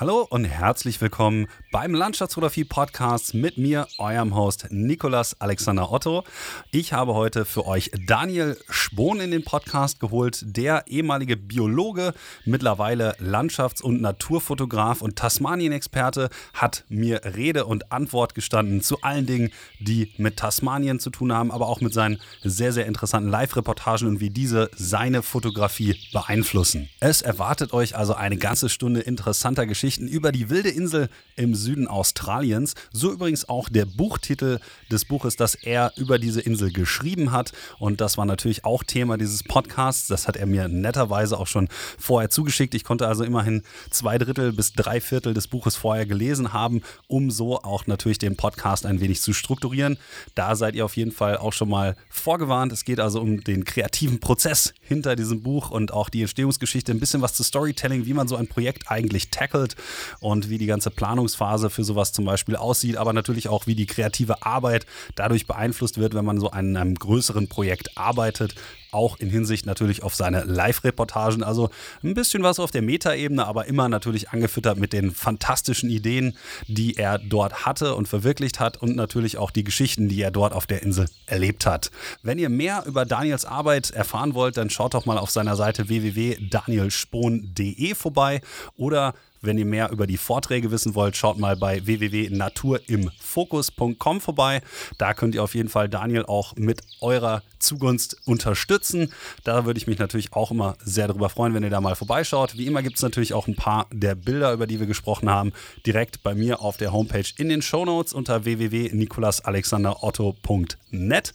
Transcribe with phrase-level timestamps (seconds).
[0.00, 6.22] Hallo und herzlich willkommen beim Landschaftsfotografie Podcast mit mir, eurem Host Nikolas Alexander Otto.
[6.70, 12.14] Ich habe heute für euch Daniel Spohn in den Podcast geholt, der ehemalige Biologe,
[12.44, 19.50] mittlerweile Landschafts- und Naturfotograf und Tasmanien-Experte, hat mir Rede und Antwort gestanden zu allen Dingen,
[19.80, 24.20] die mit Tasmanien zu tun haben, aber auch mit seinen sehr, sehr interessanten Live-Reportagen und
[24.20, 26.88] wie diese seine Fotografie beeinflussen.
[27.00, 31.54] Es erwartet euch also eine ganze Stunde interessanter Geschichten Geschichten über die wilde Insel im
[31.54, 32.74] Süden Australiens.
[32.92, 34.60] So übrigens auch der Buchtitel
[34.90, 37.52] des Buches, das er über diese Insel geschrieben hat.
[37.78, 40.06] Und das war natürlich auch Thema dieses Podcasts.
[40.06, 42.74] Das hat er mir netterweise auch schon vorher zugeschickt.
[42.74, 47.30] Ich konnte also immerhin zwei Drittel bis drei Viertel des Buches vorher gelesen haben, um
[47.30, 49.96] so auch natürlich den Podcast ein wenig zu strukturieren.
[50.34, 52.74] Da seid ihr auf jeden Fall auch schon mal vorgewarnt.
[52.74, 57.00] Es geht also um den kreativen Prozess hinter diesem Buch und auch die Entstehungsgeschichte, ein
[57.00, 59.76] bisschen was zu Storytelling, wie man so ein Projekt eigentlich tackelt
[60.20, 63.86] und wie die ganze Planungsphase für sowas zum Beispiel aussieht, aber natürlich auch, wie die
[63.86, 68.54] kreative Arbeit dadurch beeinflusst wird, wenn man so an einem größeren Projekt arbeitet
[68.90, 71.42] auch in Hinsicht natürlich auf seine Live-Reportagen.
[71.42, 71.70] Also
[72.02, 76.96] ein bisschen was auf der Metaebene, aber immer natürlich angefüttert mit den fantastischen Ideen, die
[76.96, 80.66] er dort hatte und verwirklicht hat und natürlich auch die Geschichten, die er dort auf
[80.66, 81.90] der Insel erlebt hat.
[82.22, 85.88] Wenn ihr mehr über Daniels Arbeit erfahren wollt, dann schaut doch mal auf seiner Seite
[85.88, 88.40] www.danielspohn.de vorbei
[88.76, 89.14] oder
[89.48, 94.60] wenn ihr mehr über die Vorträge wissen wollt, schaut mal bei www.naturimfokus.com vorbei.
[94.98, 99.12] Da könnt ihr auf jeden Fall Daniel auch mit eurer Zugunst unterstützen.
[99.44, 102.56] Da würde ich mich natürlich auch immer sehr darüber freuen, wenn ihr da mal vorbeischaut.
[102.56, 105.52] Wie immer gibt es natürlich auch ein paar der Bilder, über die wir gesprochen haben,
[105.86, 111.32] direkt bei mir auf der Homepage in den Show Notes unter www.nikolasalexanderotto.net.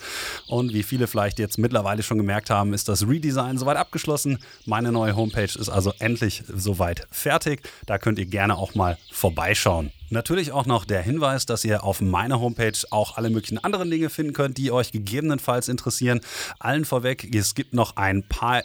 [0.47, 4.39] Und wie viele vielleicht jetzt mittlerweile schon gemerkt haben, ist das Redesign soweit abgeschlossen.
[4.65, 7.61] Meine neue Homepage ist also endlich soweit fertig.
[7.85, 9.93] Da könnt ihr gerne auch mal vorbeischauen.
[10.14, 14.11] Natürlich auch noch der Hinweis, dass ihr auf meiner Homepage auch alle möglichen anderen Dinge
[14.11, 16.21] finden könnt, die euch gegebenenfalls interessieren.
[16.60, 18.61] Allen vorweg, es gibt noch ein paar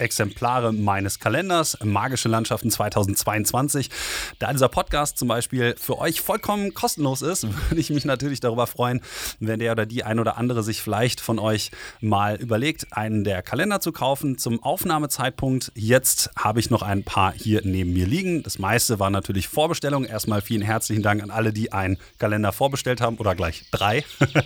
[0.00, 3.90] Exemplare meines Kalenders, Magische Landschaften 2022.
[4.38, 8.66] Da dieser Podcast zum Beispiel für euch vollkommen kostenlos ist, würde ich mich natürlich darüber
[8.66, 9.00] freuen,
[9.38, 13.42] wenn der oder die ein oder andere sich vielleicht von euch mal überlegt, einen der
[13.42, 14.38] Kalender zu kaufen.
[14.38, 18.42] Zum Aufnahmezeitpunkt jetzt habe ich noch ein paar hier neben mir liegen.
[18.42, 20.04] Das meiste war natürlich Vorbestellung.
[20.04, 24.04] Erstmal vielen herzlichen Dank an alle, die einen Kalender vorbestellt haben oder gleich drei.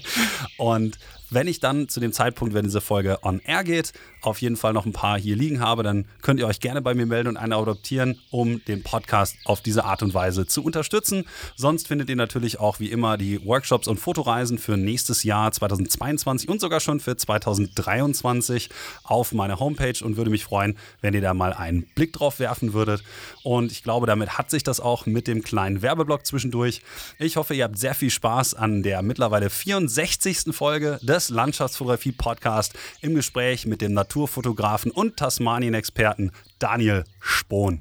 [0.57, 0.99] Und
[1.35, 4.73] wenn ich dann zu dem Zeitpunkt, wenn diese Folge on air geht, auf jeden Fall
[4.73, 7.37] noch ein paar hier liegen habe, dann könnt ihr euch gerne bei mir melden und
[7.37, 11.25] eine adoptieren, um den Podcast auf diese Art und Weise zu unterstützen.
[11.57, 16.49] Sonst findet ihr natürlich auch wie immer die Workshops und Fotoreisen für nächstes Jahr 2022
[16.49, 18.71] und sogar schon für 2023
[19.03, 22.73] auf meiner Homepage und würde mich freuen, wenn ihr da mal einen Blick drauf werfen
[22.73, 23.03] würdet.
[23.43, 26.83] Und ich glaube, damit hat sich das auch mit dem kleinen Werbeblock zwischendurch.
[27.19, 30.55] Ich hoffe, ihr habt sehr viel Spaß an der mittlerweile 64.
[30.55, 37.81] Folge des des Landschaftsfotografie-Podcast im Gespräch mit dem Naturfotografen und Tasmanien-Experten Daniel Spohn.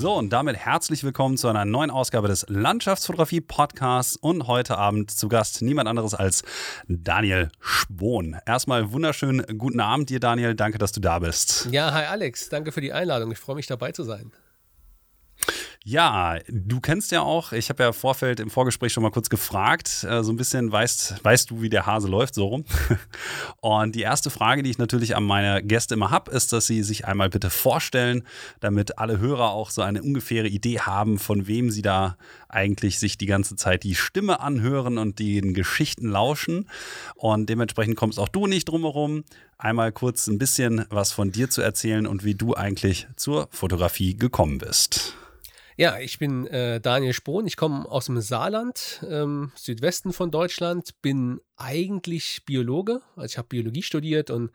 [0.00, 5.10] So, und damit herzlich willkommen zu einer neuen Ausgabe des Landschaftsfotografie Podcasts und heute Abend
[5.10, 6.42] zu Gast niemand anderes als
[6.88, 8.38] Daniel Spohn.
[8.46, 10.54] Erstmal wunderschönen guten Abend dir, Daniel.
[10.54, 11.68] Danke, dass du da bist.
[11.70, 12.48] Ja, hi Alex.
[12.48, 13.30] Danke für die Einladung.
[13.30, 14.32] Ich freue mich dabei zu sein.
[15.82, 19.30] Ja, du kennst ja auch, ich habe ja im Vorfeld im Vorgespräch schon mal kurz
[19.30, 22.66] gefragt, äh, so ein bisschen weißt, weißt du, wie der Hase läuft, so rum.
[23.62, 26.82] Und die erste Frage, die ich natürlich an meine Gäste immer habe, ist, dass sie
[26.82, 28.24] sich einmal bitte vorstellen,
[28.60, 32.18] damit alle Hörer auch so eine ungefähre Idee haben, von wem sie da
[32.50, 36.68] eigentlich sich die ganze Zeit die Stimme anhören und den Geschichten lauschen.
[37.14, 39.24] Und dementsprechend kommst auch du nicht drumherum,
[39.56, 44.14] einmal kurz ein bisschen was von dir zu erzählen und wie du eigentlich zur Fotografie
[44.14, 45.16] gekommen bist.
[45.76, 47.46] Ja, ich bin äh, Daniel Spohn.
[47.46, 53.00] Ich komme aus dem Saarland, ähm, Südwesten von Deutschland, bin eigentlich Biologe.
[53.16, 54.50] Also ich habe Biologie studiert und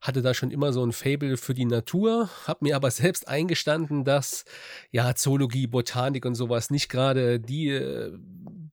[0.00, 4.04] hatte da schon immer so ein Fable für die Natur, habe mir aber selbst eingestanden,
[4.04, 4.44] dass
[4.90, 8.16] ja Zoologie, Botanik und sowas nicht gerade die äh,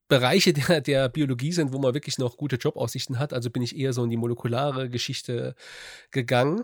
[0.08, 3.34] Bereiche der, der Biologie sind, wo man wirklich noch gute Jobaussichten hat.
[3.34, 5.56] Also bin ich eher so in die molekulare Geschichte
[6.12, 6.64] gegangen.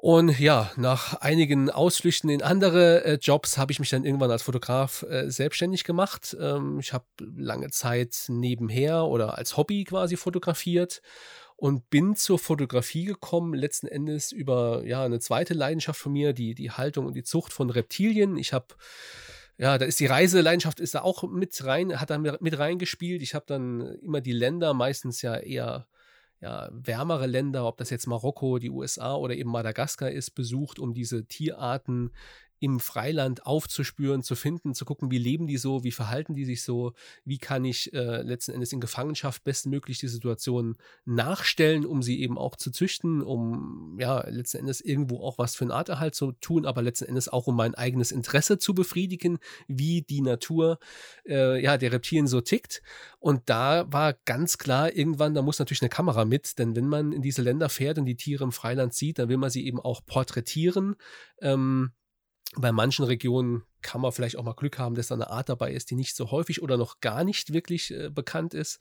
[0.00, 4.44] Und ja, nach einigen Ausflüchten in andere äh, Jobs habe ich mich dann irgendwann als
[4.44, 6.36] Fotograf äh, selbstständig gemacht.
[6.40, 11.02] Ähm, ich habe lange Zeit nebenher oder als Hobby quasi fotografiert
[11.56, 16.54] und bin zur Fotografie gekommen, letzten Endes über ja, eine zweite Leidenschaft von mir, die,
[16.54, 18.36] die Haltung und die Zucht von Reptilien.
[18.36, 18.76] Ich habe
[19.56, 23.20] ja, da ist die Reiseleidenschaft ist da auch mit rein, hat da mit reingespielt.
[23.22, 25.88] Ich habe dann immer die Länder, meistens ja eher
[26.40, 30.94] ja, wärmere Länder, ob das jetzt Marokko, die USA oder eben Madagaskar ist, besucht, um
[30.94, 32.12] diese Tierarten
[32.60, 36.62] im Freiland aufzuspüren, zu finden, zu gucken, wie leben die so, wie verhalten die sich
[36.62, 36.92] so,
[37.24, 42.38] wie kann ich äh, letzten Endes in Gefangenschaft bestmöglich die Situation nachstellen, um sie eben
[42.38, 46.66] auch zu züchten, um ja letzten Endes irgendwo auch was für einen Arterhalt zu tun,
[46.66, 50.78] aber letzten Endes auch um mein eigenes Interesse zu befriedigen, wie die Natur
[51.26, 52.82] äh, ja der Reptilien so tickt.
[53.20, 57.12] Und da war ganz klar irgendwann, da muss natürlich eine Kamera mit, denn wenn man
[57.12, 59.80] in diese Länder fährt und die Tiere im Freiland sieht, dann will man sie eben
[59.80, 60.96] auch porträtieren.
[61.40, 61.92] Ähm,
[62.56, 65.72] bei manchen Regionen kann man vielleicht auch mal Glück haben, dass da eine Art dabei
[65.72, 68.80] ist, die nicht so häufig oder noch gar nicht wirklich äh, bekannt ist.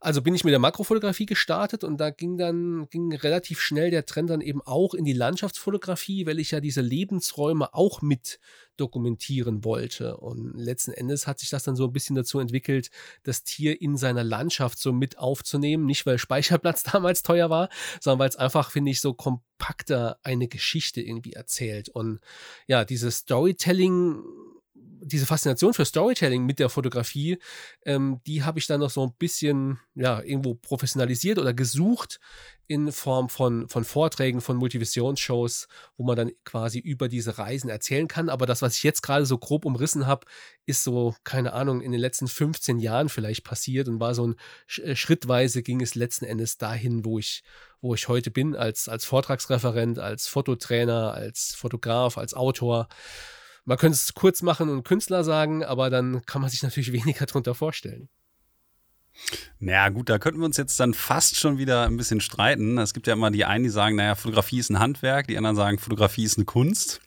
[0.00, 4.06] Also bin ich mit der Makrofotografie gestartet und da ging dann ging relativ schnell der
[4.06, 8.38] Trend dann eben auch in die Landschaftsfotografie, weil ich ja diese Lebensräume auch mit
[8.76, 10.16] dokumentieren wollte.
[10.16, 12.90] Und letzten Endes hat sich das dann so ein bisschen dazu entwickelt,
[13.24, 15.84] das Tier in seiner Landschaft so mit aufzunehmen.
[15.84, 17.68] Nicht, weil Speicherplatz damals teuer war,
[18.00, 21.88] sondern weil es einfach, finde ich, so kompakter eine Geschichte irgendwie erzählt.
[21.88, 22.20] Und
[22.68, 24.22] ja, dieses Storytelling
[25.02, 27.38] diese Faszination für Storytelling mit der Fotografie,
[27.84, 32.20] ähm, die habe ich dann noch so ein bisschen, ja, irgendwo professionalisiert oder gesucht
[32.68, 38.08] in Form von, von Vorträgen, von Multivisionsshows, wo man dann quasi über diese Reisen erzählen
[38.08, 38.28] kann.
[38.28, 40.26] Aber das, was ich jetzt gerade so grob umrissen habe,
[40.66, 44.36] ist so, keine Ahnung, in den letzten 15 Jahren vielleicht passiert und war so ein
[44.82, 47.42] äh, schrittweise ging es letzten Endes dahin, wo ich,
[47.80, 52.88] wo ich heute bin, als, als Vortragsreferent, als Fototrainer, als Fotograf, als Autor.
[53.68, 57.26] Man könnte es kurz machen und Künstler sagen, aber dann kann man sich natürlich weniger
[57.26, 58.08] darunter vorstellen.
[59.58, 62.78] Naja, gut, da könnten wir uns jetzt dann fast schon wieder ein bisschen streiten.
[62.78, 65.54] Es gibt ja immer die einen, die sagen, naja, Fotografie ist ein Handwerk, die anderen
[65.54, 67.02] sagen, Fotografie ist eine Kunst.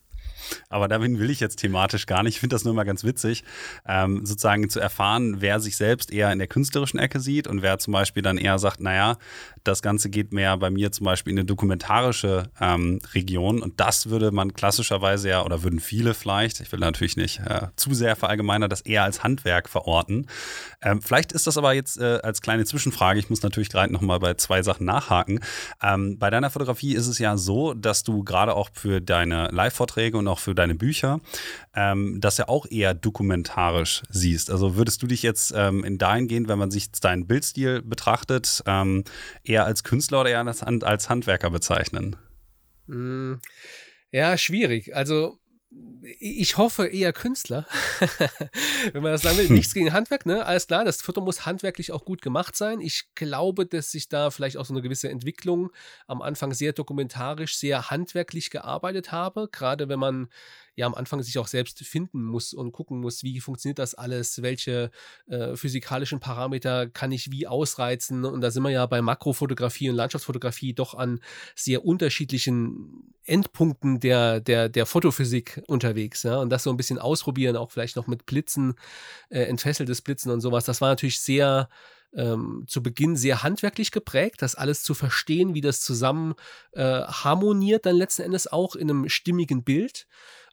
[0.69, 2.35] Aber dahin will ich jetzt thematisch gar nicht.
[2.35, 3.43] Ich finde das nur mal ganz witzig,
[3.87, 7.79] ähm, sozusagen zu erfahren, wer sich selbst eher in der künstlerischen Ecke sieht und wer
[7.79, 9.17] zum Beispiel dann eher sagt, naja,
[9.63, 14.09] das Ganze geht mehr bei mir zum Beispiel in eine dokumentarische ähm, Region und das
[14.09, 18.15] würde man klassischerweise ja, oder würden viele vielleicht, ich will natürlich nicht äh, zu sehr
[18.15, 20.27] verallgemeinern, das eher als Handwerk verorten.
[20.81, 24.19] Ähm, vielleicht ist das aber jetzt äh, als kleine Zwischenfrage, ich muss natürlich gerade nochmal
[24.19, 25.39] bei zwei Sachen nachhaken.
[25.81, 30.17] Ähm, bei deiner Fotografie ist es ja so, dass du gerade auch für deine Live-Vorträge
[30.17, 31.19] und auch für deine Bücher
[31.73, 34.49] ähm, das ja auch eher dokumentarisch siehst.
[34.49, 39.03] Also würdest du dich jetzt ähm, in dahingehend, wenn man sich deinen Bildstil betrachtet, ähm,
[39.43, 42.17] eher als Künstler oder eher als, als Handwerker bezeichnen?
[42.87, 43.39] Hm,
[44.11, 44.95] ja, schwierig.
[44.95, 45.37] Also
[46.19, 47.65] ich hoffe eher Künstler,
[48.91, 49.49] wenn man das sagen will.
[49.49, 50.45] Nichts gegen Handwerk, ne?
[50.45, 52.81] Alles klar, das Foto muss handwerklich auch gut gemacht sein.
[52.81, 55.71] Ich glaube, dass sich da vielleicht auch so eine gewisse Entwicklung
[56.07, 59.47] am Anfang sehr dokumentarisch, sehr handwerklich gearbeitet habe.
[59.49, 60.27] Gerade wenn man
[60.75, 64.41] ja am Anfang sich auch selbst finden muss und gucken muss, wie funktioniert das alles,
[64.41, 64.91] welche
[65.27, 68.25] äh, physikalischen Parameter kann ich wie ausreizen.
[68.25, 71.19] Und da sind wir ja bei Makrofotografie und Landschaftsfotografie doch an
[71.55, 76.23] sehr unterschiedlichen Endpunkten der, der, der Fotophysik unterwegs.
[76.23, 76.39] Ja?
[76.39, 78.75] Und das so ein bisschen ausprobieren, auch vielleicht noch mit Blitzen,
[79.29, 80.65] äh, entfesseltes Blitzen und sowas.
[80.65, 81.69] Das war natürlich sehr
[82.13, 86.33] ähm, zu Beginn sehr handwerklich geprägt, das alles zu verstehen, wie das zusammen
[86.73, 90.07] äh, harmoniert, dann letzten Endes auch in einem stimmigen Bild.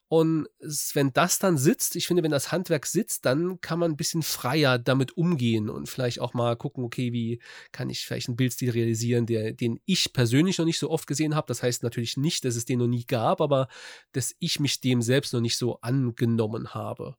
[0.08, 0.48] Und
[0.94, 4.22] wenn das dann sitzt, ich finde, wenn das Handwerk sitzt, dann kann man ein bisschen
[4.22, 7.40] freier damit umgehen und vielleicht auch mal gucken, okay, wie
[7.72, 11.34] kann ich vielleicht einen Bildstil realisieren, der, den ich persönlich noch nicht so oft gesehen
[11.34, 11.46] habe.
[11.46, 13.68] Das heißt natürlich nicht, dass es den noch nie gab, aber
[14.12, 17.16] dass ich mich dem selbst noch nicht so angenommen habe.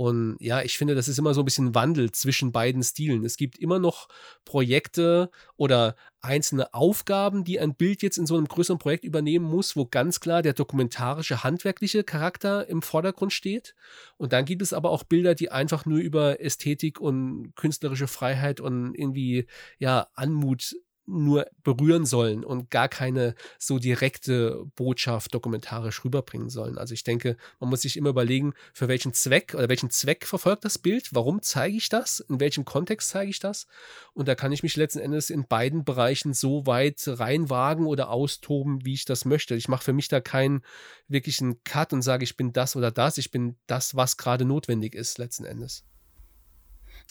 [0.00, 3.22] Und ja, ich finde, das ist immer so ein bisschen Wandel zwischen beiden Stilen.
[3.22, 4.08] Es gibt immer noch
[4.46, 9.76] Projekte oder einzelne Aufgaben, die ein Bild jetzt in so einem größeren Projekt übernehmen muss,
[9.76, 13.74] wo ganz klar der dokumentarische, handwerkliche Charakter im Vordergrund steht.
[14.16, 18.62] Und dann gibt es aber auch Bilder, die einfach nur über Ästhetik und künstlerische Freiheit
[18.62, 20.76] und irgendwie ja Anmut
[21.10, 26.78] nur berühren sollen und gar keine so direkte Botschaft dokumentarisch rüberbringen sollen.
[26.78, 30.64] Also ich denke, man muss sich immer überlegen, für welchen Zweck oder welchen Zweck verfolgt
[30.64, 33.66] das Bild, warum zeige ich das, in welchem Kontext zeige ich das
[34.14, 38.84] und da kann ich mich letzten Endes in beiden Bereichen so weit reinwagen oder austoben,
[38.84, 39.54] wie ich das möchte.
[39.54, 40.62] Ich mache für mich da keinen
[41.08, 44.94] wirklichen Cut und sage, ich bin das oder das, ich bin das, was gerade notwendig
[44.94, 45.84] ist letzten Endes.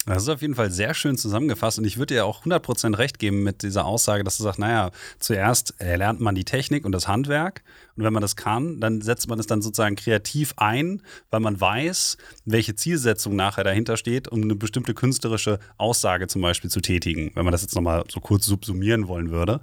[0.05, 3.19] Das ist auf jeden Fall sehr schön zusammengefasst und ich würde dir auch 100% recht
[3.19, 7.07] geben mit dieser Aussage, dass du sagst, naja, zuerst lernt man die Technik und das
[7.07, 7.63] Handwerk
[7.97, 11.01] und wenn man das kann, dann setzt man es dann sozusagen kreativ ein,
[11.31, 16.69] weil man weiß, welche Zielsetzung nachher dahinter steht, um eine bestimmte künstlerische Aussage zum Beispiel
[16.69, 19.59] zu tätigen, wenn man das jetzt nochmal so kurz subsumieren wollen würde.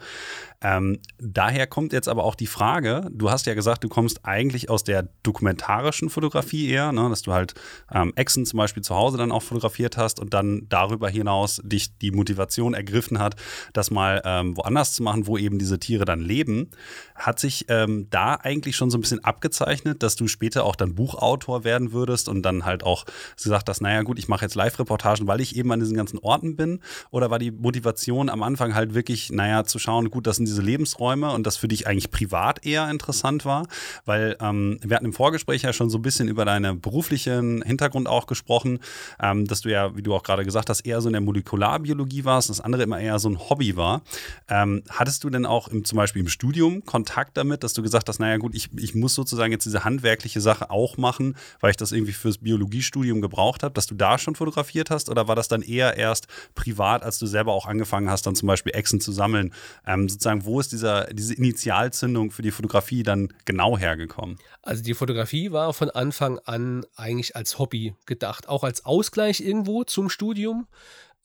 [0.62, 4.70] Ähm, daher kommt jetzt aber auch die Frage, du hast ja gesagt, du kommst eigentlich
[4.70, 7.54] aus der dokumentarischen Fotografie eher, ne, dass du halt
[7.92, 11.98] ähm, Echsen zum Beispiel zu Hause dann auch fotografiert hast und dann darüber hinaus dich
[11.98, 13.36] die Motivation ergriffen hat,
[13.72, 16.70] das mal ähm, woanders zu machen, wo eben diese Tiere dann leben.
[17.14, 20.94] Hat sich ähm, da eigentlich schon so ein bisschen abgezeichnet, dass du später auch dann
[20.94, 23.04] Buchautor werden würdest und dann halt auch
[23.36, 26.56] gesagt hast, naja gut, ich mache jetzt Live-Reportagen, weil ich eben an diesen ganzen Orten
[26.56, 26.80] bin?
[27.10, 30.62] Oder war die Motivation am Anfang halt wirklich, naja, zu schauen, gut, das sind diese
[30.62, 33.66] Lebensräume und das für dich eigentlich privat eher interessant war?
[34.04, 38.08] Weil ähm, wir hatten im Vorgespräch ja schon so ein bisschen über deinen beruflichen Hintergrund
[38.08, 38.78] auch gesprochen,
[39.20, 42.24] ähm, dass du ja, wie du auch gerade gesagt hast, eher so in der Molekularbiologie
[42.24, 44.02] warst, das andere immer eher so ein Hobby war.
[44.48, 48.08] Ähm, hattest du denn auch im, zum Beispiel im Studium Kontakt damit, dass du gesagt
[48.08, 51.76] hast, naja gut, ich, ich muss sozusagen jetzt diese handwerkliche Sache auch machen, weil ich
[51.76, 55.48] das irgendwie fürs Biologiestudium gebraucht habe, dass du da schon fotografiert hast oder war das
[55.48, 59.12] dann eher erst privat, als du selber auch angefangen hast, dann zum Beispiel Echsen zu
[59.12, 59.52] sammeln?
[59.86, 64.38] Ähm, sozusagen, wo ist dieser, diese Initialzündung für die Fotografie dann genau hergekommen?
[64.62, 69.84] Also die Fotografie war von Anfang an eigentlich als Hobby gedacht, auch als Ausgleich irgendwo
[69.84, 70.66] zum Studium.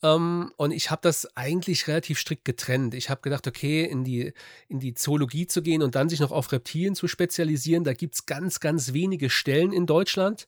[0.02, 2.94] Ähm, und ich habe das eigentlich relativ strikt getrennt.
[2.94, 4.32] Ich habe gedacht, okay, in die,
[4.68, 8.14] in die Zoologie zu gehen und dann sich noch auf Reptilien zu spezialisieren, da gibt
[8.14, 10.46] es ganz, ganz wenige Stellen in Deutschland.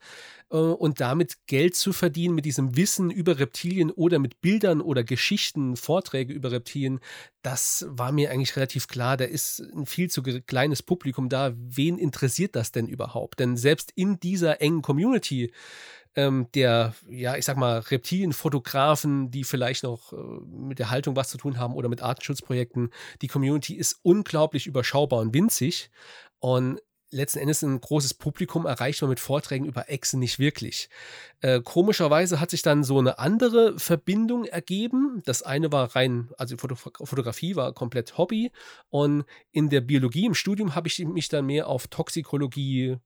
[0.50, 5.04] Äh, und damit Geld zu verdienen mit diesem Wissen über Reptilien oder mit Bildern oder
[5.04, 7.00] Geschichten, Vorträge über Reptilien,
[7.42, 9.16] das war mir eigentlich relativ klar.
[9.16, 11.52] Da ist ein viel zu kleines Publikum da.
[11.56, 13.40] Wen interessiert das denn überhaupt?
[13.40, 15.52] Denn selbst in dieser engen Community
[16.16, 21.28] ähm, der, ja, ich sag mal, Reptilienfotografen, die vielleicht noch äh, mit der Haltung was
[21.28, 22.90] zu tun haben oder mit Artenschutzprojekten.
[23.23, 25.90] Die Community ist unglaublich überschaubar und winzig.
[26.38, 26.80] Und
[27.14, 30.88] letzten Endes ein großes Publikum erreicht man mit Vorträgen über Echsen nicht wirklich.
[31.40, 35.23] Äh, komischerweise hat sich dann so eine andere Verbindung ergeben.
[35.25, 38.50] Das eine war rein, also Foto Fotografie war komplett Hobby
[38.90, 42.99] und in der Biologie im Studium habe ich mich dann mehr auf Toxikologie,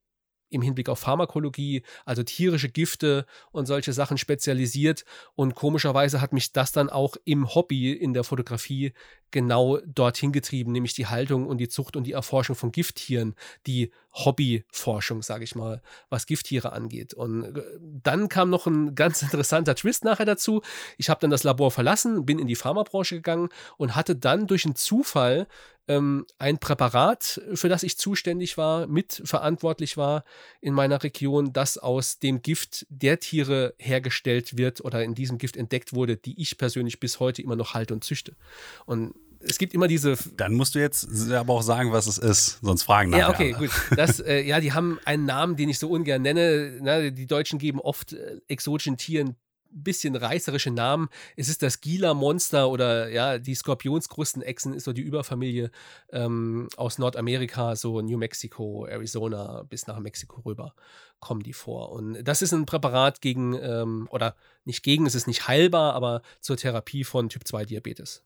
[0.51, 5.05] im Hinblick auf Pharmakologie, also tierische Gifte und solche Sachen spezialisiert.
[5.35, 8.93] Und komischerweise hat mich das dann auch im Hobby in der Fotografie
[9.31, 13.35] genau dorthin getrieben, nämlich die Haltung und die Zucht und die Erforschung von Gifttieren,
[13.67, 17.15] die Hobbyforschung, sage ich mal, was Gifttiere angeht.
[17.15, 20.63] Und äh, dann kam noch ein ganz interessanter Twist nachher dazu.
[20.97, 24.65] Ich habe dann das Labor verlassen, bin in die Pharmabranche gegangen und hatte dann durch
[24.65, 25.47] einen Zufall
[25.89, 30.25] ähm, ein Präparat, für das ich zuständig war, mitverantwortlich war
[30.61, 35.57] in meiner Region, das aus dem Gift der Tiere hergestellt wird oder in diesem Gift
[35.57, 38.37] entdeckt wurde, die ich persönlich bis heute immer noch halte und züchte.
[38.85, 40.17] Und es gibt immer diese.
[40.37, 43.23] Dann musst du jetzt aber auch sagen, was es ist, sonst fragen nachher.
[43.23, 43.71] Ja, okay, gut.
[43.97, 46.79] Das, äh, ja, die haben einen Namen, den ich so ungern nenne.
[46.81, 49.37] Na, die Deutschen geben oft äh, exotischen Tieren
[49.71, 51.09] bisschen reißerische Namen.
[51.37, 55.71] Es ist das Gila-Monster oder ja, die Skorpionskrustenechsen ist so die Überfamilie
[56.11, 60.75] ähm, aus Nordamerika, so New Mexico, Arizona bis nach Mexiko rüber
[61.21, 61.91] kommen die vor.
[61.93, 66.23] Und das ist ein Präparat gegen, ähm, oder nicht gegen, es ist nicht heilbar, aber
[66.41, 68.25] zur Therapie von Typ-2-Diabetes.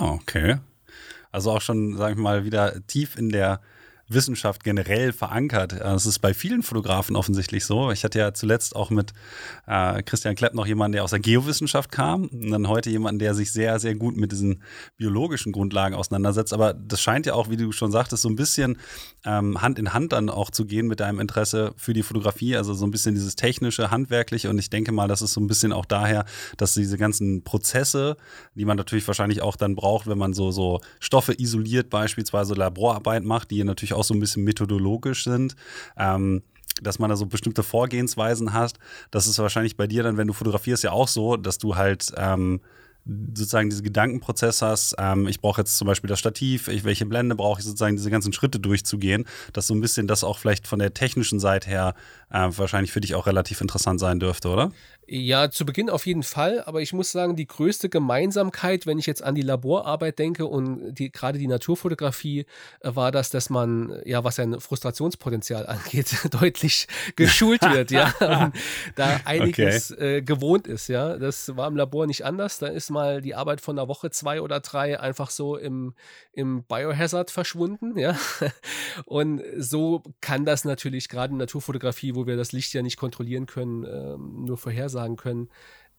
[0.00, 0.58] Oh, okay.
[1.30, 3.60] Also auch schon, sag ich mal, wieder tief in der
[4.14, 5.72] Wissenschaft generell verankert.
[5.72, 7.90] Das ist bei vielen Fotografen offensichtlich so.
[7.90, 9.12] Ich hatte ja zuletzt auch mit
[9.66, 13.34] äh, Christian Klepp noch jemanden, der aus der Geowissenschaft kam und dann heute jemanden, der
[13.34, 14.62] sich sehr, sehr gut mit diesen
[14.96, 16.52] biologischen Grundlagen auseinandersetzt.
[16.52, 18.78] Aber das scheint ja auch, wie du schon sagtest, so ein bisschen
[19.24, 22.74] ähm, Hand in Hand dann auch zu gehen mit deinem Interesse für die Fotografie, also
[22.74, 25.72] so ein bisschen dieses technische, handwerkliche und ich denke mal, das ist so ein bisschen
[25.72, 26.24] auch daher,
[26.56, 28.16] dass diese ganzen Prozesse,
[28.54, 33.24] die man natürlich wahrscheinlich auch dann braucht, wenn man so, so Stoffe isoliert, beispielsweise Laborarbeit
[33.24, 35.56] macht, die natürlich auch auch so ein bisschen methodologisch sind.
[35.96, 36.42] Ähm,
[36.80, 38.74] dass man da so bestimmte Vorgehensweisen hat.
[39.10, 42.12] Das ist wahrscheinlich bei dir dann, wenn du fotografierst, ja auch so, dass du halt
[42.16, 42.60] ähm,
[43.04, 47.34] sozusagen diesen Gedankenprozess hast, ähm, ich brauche jetzt zum Beispiel das Stativ, ich, welche Blende
[47.34, 50.78] brauche ich sozusagen, diese ganzen Schritte durchzugehen, dass so ein bisschen das auch vielleicht von
[50.78, 51.94] der technischen Seite her
[52.30, 54.70] äh, wahrscheinlich für dich auch relativ interessant sein dürfte, oder?
[55.08, 59.06] Ja, zu Beginn auf jeden Fall, aber ich muss sagen, die größte Gemeinsamkeit, wenn ich
[59.06, 62.46] jetzt an die Laborarbeit denke und die, gerade die Naturfotografie,
[62.80, 68.14] äh, war das, dass man, ja, was ein Frustrationspotenzial angeht, deutlich geschult wird, ja,
[68.94, 70.18] da einiges okay.
[70.18, 71.18] äh, gewohnt ist, ja.
[71.18, 72.58] Das war im Labor nicht anders.
[72.58, 75.94] Da ist mal die Arbeit von einer Woche, zwei oder drei einfach so im,
[76.32, 78.16] im Biohazard verschwunden, ja.
[79.04, 83.44] Und so kann das natürlich gerade in Naturfotografie, wo wir das Licht ja nicht kontrollieren
[83.44, 85.48] können, ähm, nur vorhersagen können,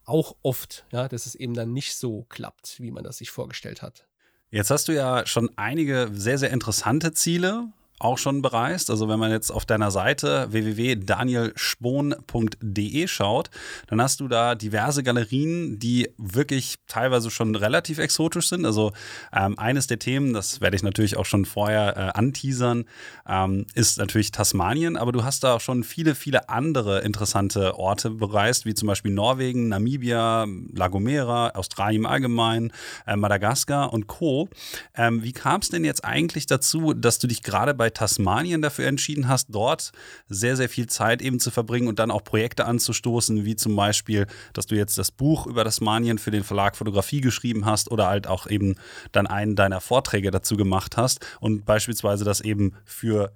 [0.06, 3.82] auch oft, ja, dass es eben dann nicht so klappt, wie man das sich vorgestellt
[3.82, 4.06] hat.
[4.50, 7.70] Jetzt hast du ja schon einige sehr, sehr interessante Ziele
[8.04, 8.90] auch schon bereist.
[8.90, 13.50] Also wenn man jetzt auf deiner Seite www.danielspon.de schaut,
[13.88, 18.66] dann hast du da diverse Galerien, die wirklich teilweise schon relativ exotisch sind.
[18.66, 18.92] Also
[19.32, 22.84] ähm, eines der Themen, das werde ich natürlich auch schon vorher äh, anteasern,
[23.28, 28.10] ähm, ist natürlich Tasmanien, aber du hast da auch schon viele, viele andere interessante Orte
[28.10, 32.74] bereist, wie zum Beispiel Norwegen, Namibia, La Gomera, Australien allgemein,
[33.08, 34.50] äh, Madagaskar und Co.
[34.96, 38.88] Ähm, wie kam es denn jetzt eigentlich dazu, dass du dich gerade bei Tasmanien dafür
[38.88, 39.92] entschieden hast, dort
[40.28, 44.28] sehr, sehr viel Zeit eben zu verbringen und dann auch Projekte anzustoßen, wie zum Beispiel,
[44.54, 48.28] dass du jetzt das Buch über Tasmanien für den Verlag Fotografie geschrieben hast oder halt
[48.28, 48.76] auch eben
[49.12, 53.32] dann einen deiner Vorträge dazu gemacht hast und beispielsweise das eben für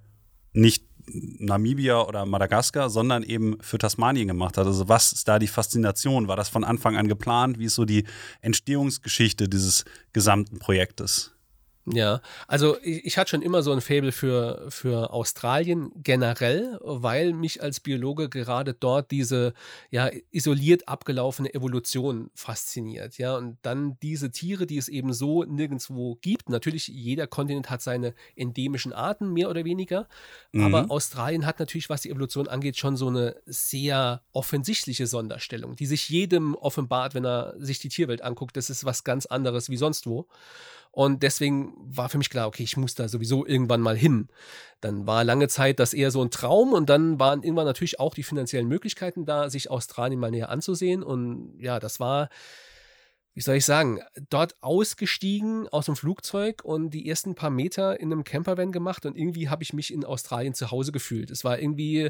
[0.53, 4.67] nicht Namibia oder Madagaskar, sondern eben für Tasmanien gemacht hat.
[4.67, 6.27] Also was ist da die Faszination?
[6.27, 7.59] War das von Anfang an geplant?
[7.59, 8.05] Wie ist so die
[8.41, 11.36] Entstehungsgeschichte dieses gesamten Projektes?
[11.89, 17.31] Ja, also ich, ich, hatte schon immer so ein Faible für, für Australien generell, weil
[17.31, 19.53] mich als Biologe gerade dort diese
[19.89, 23.17] ja isoliert abgelaufene Evolution fasziniert.
[23.17, 26.49] Ja, und dann diese Tiere, die es eben so nirgendwo gibt.
[26.49, 30.09] Natürlich, jeder Kontinent hat seine endemischen Arten, mehr oder weniger.
[30.51, 30.65] Mhm.
[30.65, 35.85] Aber Australien hat natürlich, was die Evolution angeht, schon so eine sehr offensichtliche Sonderstellung, die
[35.85, 38.57] sich jedem offenbart, wenn er sich die Tierwelt anguckt.
[38.57, 40.27] Das ist was ganz anderes wie sonst wo.
[40.97, 44.29] Und deswegen war für mich klar, okay, ich muss da sowieso irgendwann mal hin.
[44.81, 48.15] Dann war lange Zeit das eher so ein Traum und dann waren irgendwann natürlich auch
[48.15, 51.03] die finanziellen Möglichkeiten da, sich Australien mal näher anzusehen.
[51.03, 52.29] Und ja, das war,
[53.35, 54.01] wie soll ich sagen,
[54.31, 59.15] dort ausgestiegen aus dem Flugzeug und die ersten paar Meter in einem Campervan gemacht und
[59.15, 61.29] irgendwie habe ich mich in Australien zu Hause gefühlt.
[61.29, 62.09] Es war irgendwie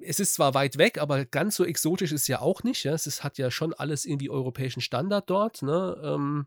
[0.00, 2.84] es ist zwar weit weg, aber ganz so exotisch ist es ja auch nicht.
[2.84, 2.94] Ja?
[2.94, 5.60] Es ist, hat ja schon alles irgendwie europäischen Standard dort.
[5.60, 6.00] Ne?
[6.02, 6.46] Ähm,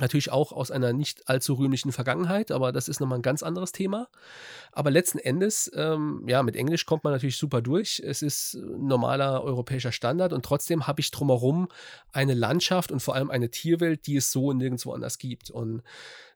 [0.00, 3.72] Natürlich auch aus einer nicht allzu rühmlichen Vergangenheit, aber das ist nochmal ein ganz anderes
[3.72, 4.08] Thema.
[4.72, 8.02] Aber letzten Endes, ähm, ja, mit Englisch kommt man natürlich super durch.
[8.04, 11.68] Es ist normaler europäischer Standard und trotzdem habe ich drumherum
[12.12, 15.50] eine Landschaft und vor allem eine Tierwelt, die es so nirgendwo anders gibt.
[15.50, 15.82] Und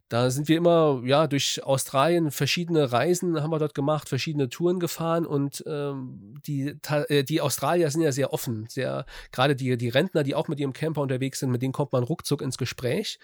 [0.09, 4.79] da sind wir immer, ja, durch Australien verschiedene Reisen haben wir dort gemacht, verschiedene Touren
[4.79, 8.67] gefahren und ähm, die, äh, die Australier sind ja sehr offen.
[8.69, 11.93] Sehr, gerade die, die Rentner, die auch mit ihrem Camper unterwegs sind, mit denen kommt
[11.93, 13.19] man ruckzuck ins Gespräch.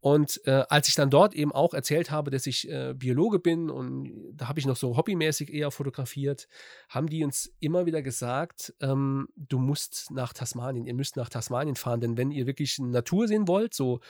[0.00, 3.70] Und äh, als ich dann dort eben auch erzählt habe, dass ich äh, Biologe bin
[3.70, 6.48] und da habe ich noch so hobbymäßig eher fotografiert,
[6.88, 11.76] haben die uns immer wieder gesagt, ähm, du musst nach Tasmanien, ihr müsst nach Tasmanien
[11.76, 14.00] fahren, denn wenn ihr wirklich Natur sehen wollt, so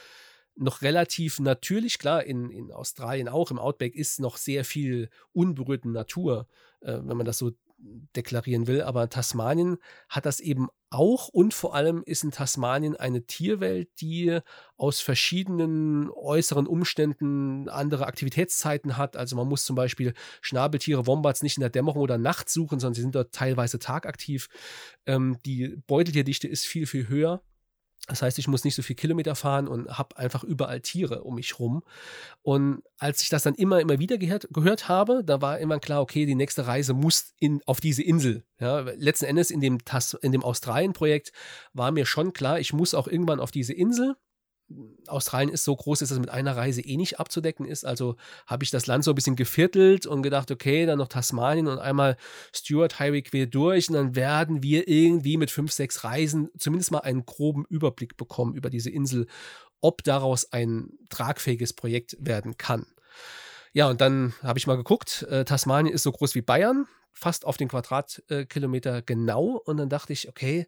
[0.56, 5.88] noch relativ natürlich, klar, in, in Australien auch, im Outback ist noch sehr viel unberührte
[5.88, 6.48] Natur,
[6.80, 9.76] äh, wenn man das so deklarieren will, aber Tasmanien
[10.08, 14.38] hat das eben auch und vor allem ist in Tasmanien eine Tierwelt, die
[14.76, 19.16] aus verschiedenen äußeren Umständen andere Aktivitätszeiten hat.
[19.16, 22.94] Also man muss zum Beispiel Schnabeltiere, Wombats nicht in der Dämmerung oder Nacht suchen, sondern
[22.94, 24.48] sie sind dort teilweise tagaktiv.
[25.04, 27.42] Ähm, die Beuteltierdichte ist viel, viel höher.
[28.06, 31.34] Das heißt, ich muss nicht so viel Kilometer fahren und habe einfach überall Tiere um
[31.34, 31.82] mich rum.
[32.42, 36.02] Und als ich das dann immer, immer wieder gehört, gehört habe, da war immer klar,
[36.02, 38.44] okay, die nächste Reise muss in, auf diese Insel.
[38.60, 39.78] Ja, letzten Endes in dem,
[40.22, 41.32] in dem Australien-Projekt
[41.72, 44.16] war mir schon klar, ich muss auch irgendwann auf diese Insel.
[45.06, 47.84] Australien ist so groß, dass es mit einer Reise eh nicht abzudecken ist.
[47.84, 51.68] Also habe ich das Land so ein bisschen geviertelt und gedacht, okay, dann noch Tasmanien
[51.68, 52.16] und einmal
[52.52, 57.00] Stuart Highway quer durch und dann werden wir irgendwie mit fünf, sechs Reisen zumindest mal
[57.00, 59.26] einen groben Überblick bekommen über diese Insel,
[59.80, 62.86] ob daraus ein tragfähiges Projekt werden kann.
[63.72, 67.44] Ja, und dann habe ich mal geguckt, äh, Tasmanien ist so groß wie Bayern, fast
[67.44, 69.60] auf den Quadratkilometer genau.
[69.64, 70.66] Und dann dachte ich, okay,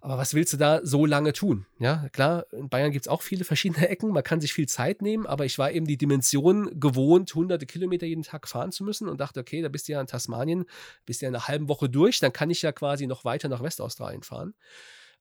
[0.00, 1.66] aber was willst du da so lange tun?
[1.78, 5.02] Ja, klar, in Bayern gibt es auch viele verschiedene Ecken, man kann sich viel Zeit
[5.02, 9.08] nehmen, aber ich war eben die Dimension gewohnt, hunderte Kilometer jeden Tag fahren zu müssen
[9.08, 10.64] und dachte, okay, da bist du ja in Tasmanien,
[11.04, 13.62] bist ja in einer halben Woche durch, dann kann ich ja quasi noch weiter nach
[13.62, 14.54] Westaustralien fahren.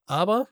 [0.06, 0.48] Aber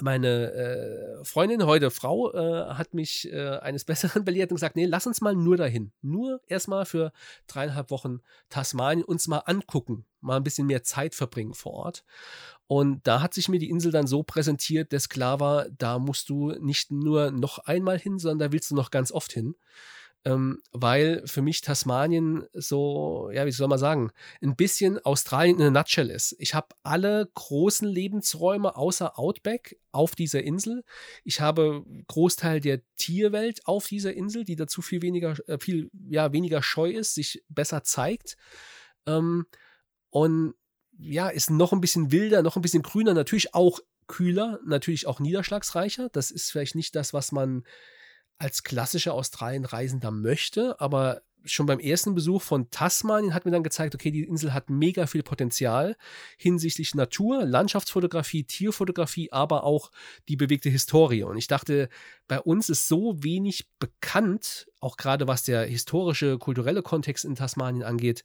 [0.00, 4.86] meine äh, Freundin, heute Frau, äh, hat mich äh, eines Besseren belehrt und gesagt, nee,
[4.86, 5.92] lass uns mal nur dahin.
[6.00, 7.12] Nur erstmal für
[7.46, 12.04] dreieinhalb Wochen Tasmanien uns mal angucken, mal ein bisschen mehr Zeit verbringen vor Ort.
[12.72, 16.30] Und da hat sich mir die Insel dann so präsentiert, dass klar war, da musst
[16.30, 19.56] du nicht nur noch einmal hin, sondern da willst du noch ganz oft hin
[20.24, 25.66] ähm, weil für mich Tasmanien so, ja, wie soll man sagen, ein bisschen Australien in
[25.66, 26.36] a nutshell ist.
[26.38, 30.84] Ich habe alle großen Lebensräume außer Outback auf dieser Insel.
[31.24, 36.32] Ich habe Großteil der Tierwelt auf dieser Insel, die dazu viel weniger, äh, viel, ja,
[36.32, 38.36] weniger scheu ist, sich besser zeigt.
[39.06, 39.46] Ähm,
[40.10, 40.54] und
[40.98, 45.20] ja, ist noch ein bisschen wilder, noch ein bisschen grüner, natürlich auch kühler, natürlich auch
[45.20, 46.08] niederschlagsreicher.
[46.10, 47.64] Das ist vielleicht nicht das, was man
[48.38, 53.94] als klassischer Australien-Reisender möchte, aber schon beim ersten Besuch von Tasmanien hat mir dann gezeigt,
[53.94, 55.96] okay, die Insel hat mega viel Potenzial
[56.36, 59.90] hinsichtlich Natur, Landschaftsfotografie, Tierfotografie, aber auch
[60.28, 61.24] die bewegte Historie.
[61.24, 61.88] Und ich dachte,
[62.28, 67.82] bei uns ist so wenig bekannt, auch gerade was der historische, kulturelle Kontext in Tasmanien
[67.82, 68.24] angeht,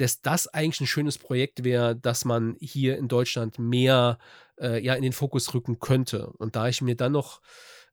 [0.00, 4.18] dass das eigentlich ein schönes Projekt wäre, dass man hier in Deutschland mehr
[4.60, 6.28] äh, ja, in den Fokus rücken könnte.
[6.38, 7.40] Und da ich mir dann noch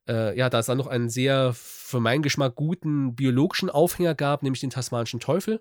[0.08, 4.42] äh, ja, da es dann noch einen sehr für meinen Geschmack guten biologischen Aufhänger gab,
[4.42, 5.60] nämlich den tasmanischen Teufel,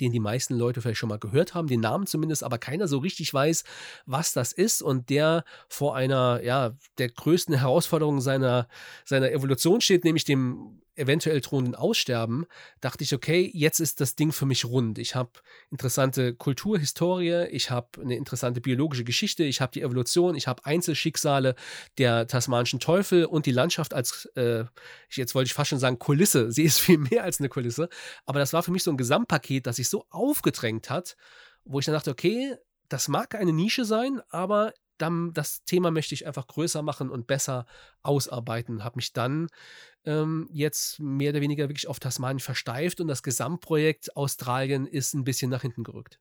[0.00, 2.98] den die meisten Leute vielleicht schon mal gehört haben, den Namen zumindest, aber keiner so
[2.98, 3.64] richtig weiß,
[4.06, 8.66] was das ist und der vor einer, ja, der größten Herausforderung seiner,
[9.04, 12.46] seiner Evolution steht, nämlich dem eventuell drohenden Aussterben,
[12.80, 14.98] dachte ich, okay, jetzt ist das Ding für mich rund.
[14.98, 15.30] Ich habe
[15.70, 21.54] interessante Kulturhistorie, ich habe eine interessante biologische Geschichte, ich habe die Evolution, ich habe Einzelschicksale
[21.98, 24.64] der tasmanischen Teufel und die Landschaft als, äh,
[25.10, 26.52] jetzt wollte ich fast schon sagen, Kulisse.
[26.52, 27.88] Sie ist viel mehr als eine Kulisse.
[28.26, 31.16] Aber das war für mich so ein Gesamtpaket, das sich so aufgedrängt hat,
[31.64, 32.56] wo ich dann dachte, okay,
[32.88, 37.26] das mag eine Nische sein, aber dann, das Thema möchte ich einfach größer machen und
[37.26, 37.66] besser
[38.02, 38.84] ausarbeiten.
[38.84, 39.48] Habe mich dann
[40.04, 45.24] ähm, jetzt mehr oder weniger wirklich auf Tasmanien versteift und das Gesamtprojekt Australien ist ein
[45.24, 46.18] bisschen nach hinten gerückt.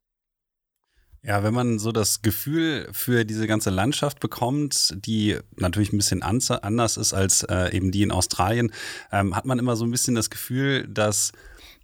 [1.22, 6.24] Ja, wenn man so das Gefühl für diese ganze Landschaft bekommt, die natürlich ein bisschen
[6.24, 8.72] anders ist als äh, eben die in Australien,
[9.12, 11.34] ähm, hat man immer so ein bisschen das Gefühl, dass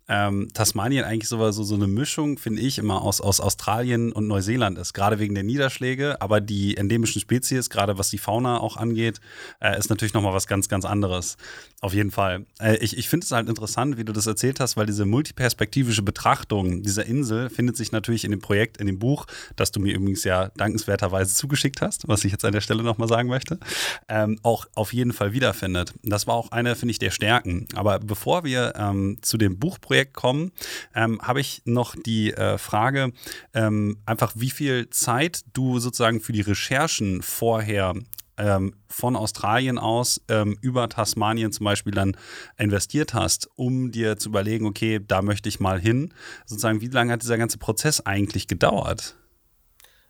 [0.08, 4.28] ähm, Tasmanien eigentlich so, so, so eine Mischung, finde ich, immer aus, aus Australien und
[4.28, 4.94] Neuseeland ist.
[4.94, 9.20] Gerade wegen der Niederschläge, aber die endemischen Spezies, gerade was die Fauna auch angeht,
[9.60, 11.38] äh, ist natürlich nochmal was ganz, ganz anderes.
[11.82, 12.46] Auf jeden Fall.
[12.60, 16.04] Äh, ich ich finde es halt interessant, wie du das erzählt hast, weil diese multiperspektivische
[16.04, 19.94] Betrachtung dieser Insel findet sich natürlich in dem Projekt, in dem Buch, das du mir
[19.94, 23.60] übrigens ja dankenswerterweise zugeschickt hast, was ich jetzt an der Stelle nochmal sagen möchte,
[24.08, 25.94] ähm, auch auf jeden Fall wiederfindet.
[26.04, 27.68] Das war auch eine, finde ich, der Stärken.
[27.76, 30.52] Aber bevor wir ähm, zu dem Buchprojekt Projekt kommen,
[30.94, 33.14] ähm, habe ich noch die äh, Frage,
[33.54, 37.94] ähm, einfach wie viel Zeit du sozusagen für die Recherchen vorher
[38.38, 42.18] ähm, von Australien aus ähm, über Tasmanien zum Beispiel dann
[42.58, 46.14] investiert hast, um dir zu überlegen, okay, da möchte ich mal hin.
[46.46, 49.16] Sozusagen, wie lange hat dieser ganze Prozess eigentlich gedauert?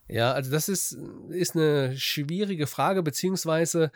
[0.08, 0.98] Ja, also das ist,
[1.30, 3.92] ist eine schwierige Frage, beziehungsweise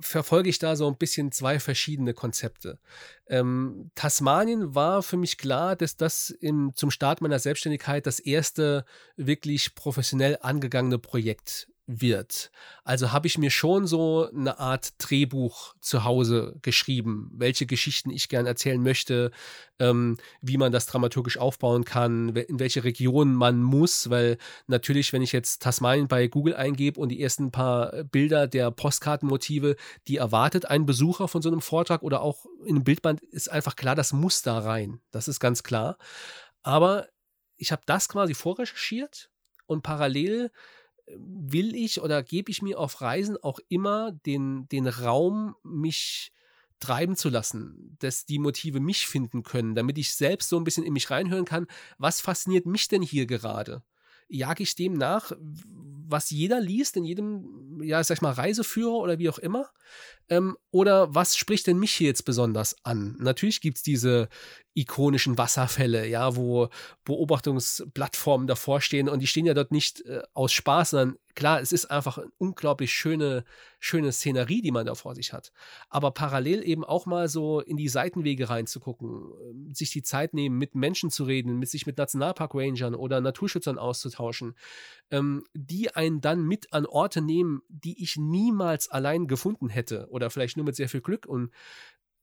[0.00, 2.78] verfolge ich da so ein bisschen zwei verschiedene Konzepte.
[3.26, 8.84] Ähm, Tasmanien war für mich klar, dass das im, zum Start meiner Selbstständigkeit das erste
[9.16, 12.50] wirklich professionell angegangene Projekt wird.
[12.84, 18.28] Also habe ich mir schon so eine Art Drehbuch zu Hause geschrieben, welche Geschichten ich
[18.28, 19.30] gern erzählen möchte,
[19.78, 25.22] ähm, wie man das dramaturgisch aufbauen kann, in welche Region man muss, weil natürlich, wenn
[25.22, 29.76] ich jetzt Tasmanien bei Google eingebe und die ersten paar Bilder der Postkartenmotive,
[30.08, 33.76] die erwartet ein Besucher von so einem Vortrag oder auch in einem Bildband, ist einfach
[33.76, 35.00] klar, das muss da rein.
[35.10, 35.96] Das ist ganz klar.
[36.62, 37.08] Aber
[37.56, 39.30] ich habe das quasi vorrecherchiert
[39.66, 40.50] und parallel
[41.16, 46.32] will ich oder gebe ich mir auf Reisen auch immer den, den Raum, mich
[46.80, 50.84] treiben zu lassen, dass die Motive mich finden können, damit ich selbst so ein bisschen
[50.84, 51.66] in mich reinhören kann,
[51.98, 53.82] was fasziniert mich denn hier gerade?
[54.28, 59.18] Jage ich dem nach, was jeder liest, in jedem, ja, sag ich mal, Reiseführer oder
[59.18, 59.70] wie auch immer?
[60.30, 63.16] Ähm, oder was spricht denn mich hier jetzt besonders an?
[63.18, 64.28] Natürlich gibt es diese
[64.78, 66.68] ikonischen Wasserfälle, ja, wo
[67.04, 71.72] Beobachtungsplattformen davor stehen und die stehen ja dort nicht äh, aus Spaß, sondern klar, es
[71.72, 73.44] ist einfach eine unglaublich schöne,
[73.80, 75.52] schöne Szenerie, die man da vor sich hat.
[75.88, 80.58] Aber parallel eben auch mal so in die Seitenwege reinzugucken, ähm, sich die Zeit nehmen,
[80.58, 84.54] mit Menschen zu reden, mit sich mit Nationalpark-Rangern oder Naturschützern auszutauschen,
[85.10, 90.30] ähm, die einen dann mit an Orte nehmen, die ich niemals allein gefunden hätte oder
[90.30, 91.50] vielleicht nur mit sehr viel Glück und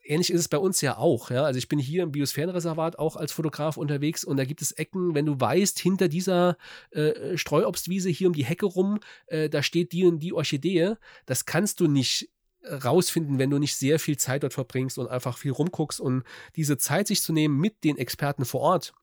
[0.03, 1.31] ähnlich ist es bei uns ja auch.
[1.31, 1.43] Ja?
[1.43, 5.15] Also ich bin hier im Biosphärenreservat auch als Fotograf unterwegs und da gibt es Ecken,
[5.15, 6.57] wenn du weißt, hinter dieser
[6.91, 10.95] äh, Streuobstwiese hier um die Hecke rum, äh, da steht die und die Orchidee.
[11.25, 12.29] Das kannst du nicht
[12.67, 16.23] rausfinden, wenn du nicht sehr viel Zeit dort verbringst und einfach viel rumguckst und
[16.55, 18.93] diese Zeit sich zu nehmen mit den Experten vor Ort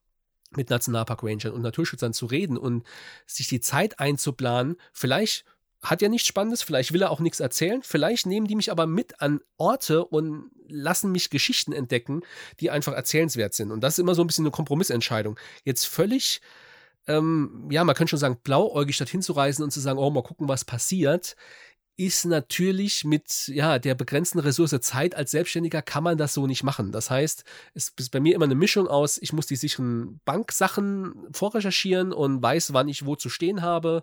[0.57, 2.85] mit Nationalpark-Rangern und Naturschützern zu reden und
[3.27, 5.47] sich die Zeit einzuplanen, vielleicht
[5.83, 8.87] hat ja nichts Spannendes, vielleicht will er auch nichts erzählen, vielleicht nehmen die mich aber
[8.87, 12.23] mit an Orte und lassen mich Geschichten entdecken,
[12.61, 13.73] die einfach erzählenswert sind.
[13.73, 15.39] Und das ist immer so ein bisschen eine Kompromissentscheidung.
[15.65, 16.41] Jetzt völlig,
[17.09, 20.23] ähm, ja, man könnte schon sagen, blauäugig dorthin zu reisen und zu sagen, oh, mal
[20.23, 21.37] gucken, was passiert,
[21.97, 26.63] ist natürlich mit ja, der begrenzten Ressource Zeit als Selbstständiger kann man das so nicht
[26.63, 26.91] machen.
[26.93, 31.27] Das heißt, es ist bei mir immer eine Mischung aus, ich muss die sicheren Banksachen
[31.33, 34.03] vorrecherchieren und weiß, wann ich wo zu stehen habe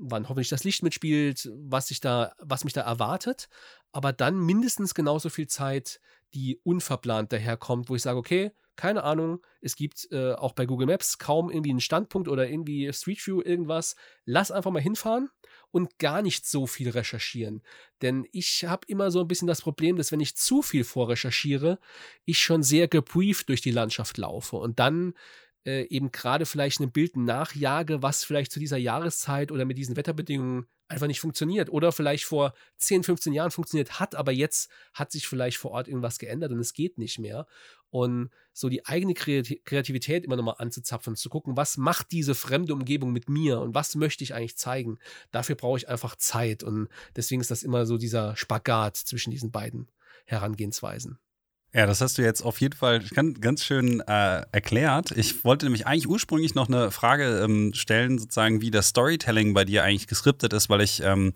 [0.00, 3.48] wann hoffentlich das Licht mitspielt, was sich da, was mich da erwartet,
[3.92, 6.00] aber dann mindestens genauso viel Zeit,
[6.34, 10.86] die unverplant daherkommt, wo ich sage, okay, keine Ahnung, es gibt äh, auch bei Google
[10.86, 13.94] Maps kaum irgendwie einen Standpunkt oder irgendwie Street View irgendwas.
[14.24, 15.28] Lass einfach mal hinfahren
[15.70, 17.62] und gar nicht so viel recherchieren.
[18.00, 21.78] Denn ich habe immer so ein bisschen das Problem, dass wenn ich zu viel vorrecherchiere,
[22.24, 25.12] ich schon sehr gebrieft durch die Landschaft laufe und dann
[25.64, 29.96] äh, eben gerade vielleicht ein Bild nachjage, was vielleicht zu dieser Jahreszeit oder mit diesen
[29.96, 35.12] Wetterbedingungen einfach nicht funktioniert oder vielleicht vor 10, 15 Jahren funktioniert hat, aber jetzt hat
[35.12, 37.46] sich vielleicht vor Ort irgendwas geändert und es geht nicht mehr.
[37.90, 43.12] Und so die eigene Kreativität immer nochmal anzuzapfen, zu gucken, was macht diese fremde Umgebung
[43.12, 44.98] mit mir und was möchte ich eigentlich zeigen.
[45.30, 49.50] Dafür brauche ich einfach Zeit und deswegen ist das immer so dieser Spagat zwischen diesen
[49.52, 49.90] beiden
[50.26, 51.18] Herangehensweisen.
[51.72, 53.00] Ja, das hast du jetzt auf jeden Fall
[53.40, 55.12] ganz, schön äh, erklärt.
[55.12, 59.64] Ich wollte nämlich eigentlich ursprünglich noch eine Frage ähm, stellen, sozusagen, wie das Storytelling bei
[59.64, 61.32] dir eigentlich geskriptet ist, weil ich ähm,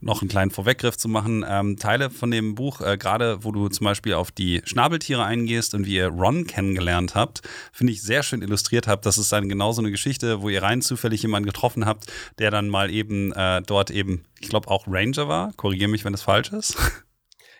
[0.00, 1.44] noch einen kleinen Vorweggriff zu machen.
[1.46, 5.74] Ähm, Teile von dem Buch, äh, gerade wo du zum Beispiel auf die Schnabeltiere eingehst
[5.74, 9.04] und wie ihr Ron kennengelernt habt, finde ich sehr schön illustriert habt.
[9.04, 12.50] Das ist dann genau so eine Geschichte, wo ihr rein zufällig jemanden getroffen habt, der
[12.50, 15.52] dann mal eben äh, dort eben, ich glaube auch Ranger war.
[15.52, 16.78] Korrigiere mich, wenn das falsch ist.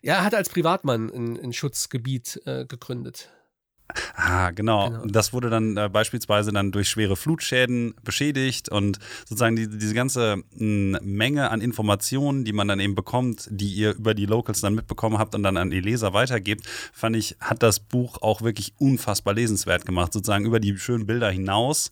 [0.03, 3.31] Ja, er hat als Privatmann ein, ein Schutzgebiet äh, gegründet.
[4.17, 4.91] Ah, genau.
[4.91, 5.07] genau.
[5.07, 10.43] Das wurde dann äh, beispielsweise dann durch schwere Flutschäden beschädigt und sozusagen die, diese ganze
[10.55, 14.75] mh, Menge an Informationen, die man dann eben bekommt, die ihr über die Locals dann
[14.75, 18.75] mitbekommen habt und dann an die Leser weitergebt, fand ich, hat das Buch auch wirklich
[18.79, 21.91] unfassbar lesenswert gemacht, sozusagen über die schönen Bilder hinaus.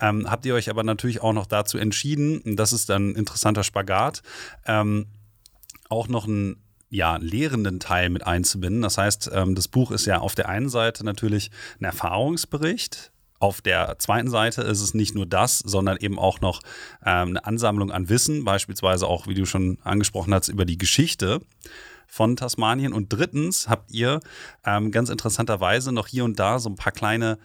[0.00, 3.16] Ähm, habt ihr euch aber natürlich auch noch dazu entschieden, und das ist dann ein
[3.16, 4.22] interessanter Spagat,
[4.66, 5.06] ähm,
[5.90, 6.63] auch noch ein
[6.94, 8.80] ja, lehrenden Teil mit einzubinden.
[8.80, 13.10] Das heißt, ähm, das Buch ist ja auf der einen Seite natürlich ein Erfahrungsbericht.
[13.40, 16.60] Auf der zweiten Seite ist es nicht nur das, sondern eben auch noch
[17.04, 21.40] ähm, eine Ansammlung an Wissen, beispielsweise auch, wie du schon angesprochen hast, über die Geschichte
[22.06, 22.92] von Tasmanien.
[22.92, 24.20] Und drittens habt ihr
[24.64, 27.38] ähm, ganz interessanterweise noch hier und da so ein paar kleine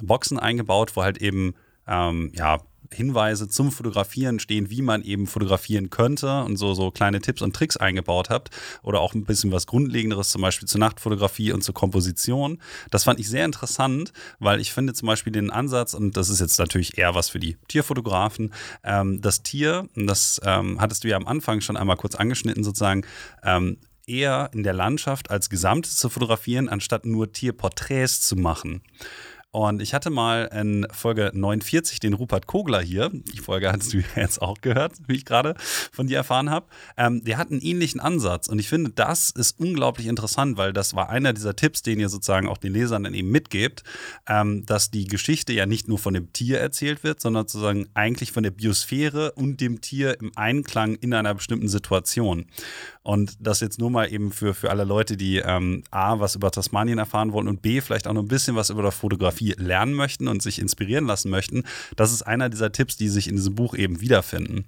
[0.00, 1.54] Boxen eingebaut, wo halt eben
[1.88, 2.60] ja,
[2.92, 7.54] Hinweise zum Fotografieren stehen, wie man eben fotografieren könnte und so, so kleine Tipps und
[7.54, 8.50] Tricks eingebaut habt
[8.82, 12.58] oder auch ein bisschen was Grundlegenderes, zum Beispiel zur Nachtfotografie und zur Komposition.
[12.90, 16.40] Das fand ich sehr interessant, weil ich finde zum Beispiel den Ansatz, und das ist
[16.40, 18.52] jetzt natürlich eher was für die Tierfotografen,
[18.84, 22.64] ähm, das Tier, und das ähm, hattest du ja am Anfang schon einmal kurz angeschnitten,
[22.64, 23.02] sozusagen,
[23.44, 23.78] ähm,
[24.10, 28.82] eher in der Landschaft als Gesamtes zu fotografieren, anstatt nur Tierporträts zu machen.
[29.52, 33.10] Und ich hatte mal in Folge 49 den Rupert Kogler hier.
[33.12, 36.66] Die Folge hast du jetzt auch gehört, wie ich gerade von dir erfahren habe.
[36.96, 38.46] Ähm, der hat einen ähnlichen Ansatz.
[38.46, 42.08] Und ich finde, das ist unglaublich interessant, weil das war einer dieser Tipps, den ihr
[42.08, 43.82] sozusagen auch den Lesern dann eben mitgebt,
[44.28, 48.30] ähm, dass die Geschichte ja nicht nur von dem Tier erzählt wird, sondern sozusagen eigentlich
[48.30, 52.46] von der Biosphäre und dem Tier im Einklang in einer bestimmten Situation.
[53.02, 56.52] Und das jetzt nur mal eben für, für alle Leute, die ähm, A, was über
[56.52, 59.94] Tasmanien erfahren wollen und B, vielleicht auch noch ein bisschen was über die Fotografie lernen
[59.94, 61.64] möchten und sich inspirieren lassen möchten.
[61.96, 64.64] Das ist einer dieser Tipps, die sich in diesem Buch eben wiederfinden.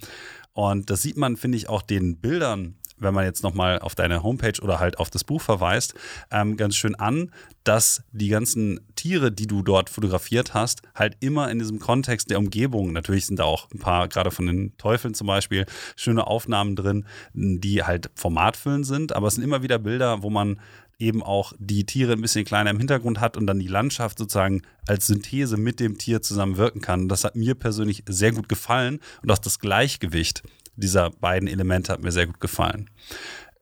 [0.53, 4.23] Und das sieht man, finde ich, auch den Bildern wenn man jetzt nochmal auf deine
[4.23, 5.95] Homepage oder halt auf das Buch verweist,
[6.31, 7.31] ähm, ganz schön an,
[7.65, 12.39] dass die ganzen Tiere, die du dort fotografiert hast, halt immer in diesem Kontext der
[12.39, 16.77] Umgebung, natürlich sind da auch ein paar, gerade von den Teufeln zum Beispiel, schöne Aufnahmen
[16.77, 20.61] drin, die halt formatfüllend sind, aber es sind immer wieder Bilder, wo man
[21.03, 24.63] eben auch die Tiere ein bisschen kleiner im Hintergrund hat und dann die Landschaft sozusagen
[24.87, 27.09] als Synthese mit dem Tier zusammen wirken kann.
[27.09, 30.43] Das hat mir persönlich sehr gut gefallen und auch das Gleichgewicht
[30.77, 32.89] dieser beiden Elemente hat mir sehr gut gefallen.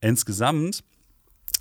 [0.00, 0.84] Insgesamt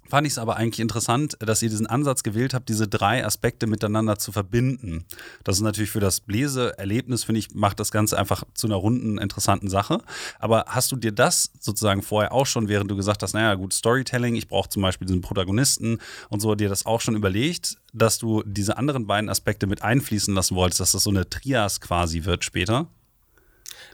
[0.09, 3.67] fand ich es aber eigentlich interessant, dass ihr diesen Ansatz gewählt habt, diese drei Aspekte
[3.67, 5.05] miteinander zu verbinden.
[5.43, 9.17] Das ist natürlich für das Leseerlebnis, finde ich, macht das Ganze einfach zu einer runden,
[9.17, 9.99] interessanten Sache.
[10.39, 13.73] Aber hast du dir das sozusagen vorher auch schon, während du gesagt hast, naja, gut,
[13.73, 18.17] Storytelling, ich brauche zum Beispiel diesen Protagonisten und so, dir das auch schon überlegt, dass
[18.17, 22.25] du diese anderen beiden Aspekte mit einfließen lassen wolltest, dass das so eine Trias quasi
[22.25, 22.87] wird später?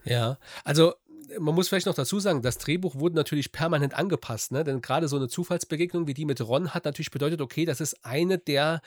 [0.05, 0.93] Ja, also
[1.39, 4.63] man muss vielleicht noch dazu sagen, das Drehbuch wurde natürlich permanent angepasst, ne?
[4.63, 8.05] denn gerade so eine Zufallsbegegnung wie die mit Ron hat natürlich bedeutet, okay, das ist
[8.05, 8.81] eine der,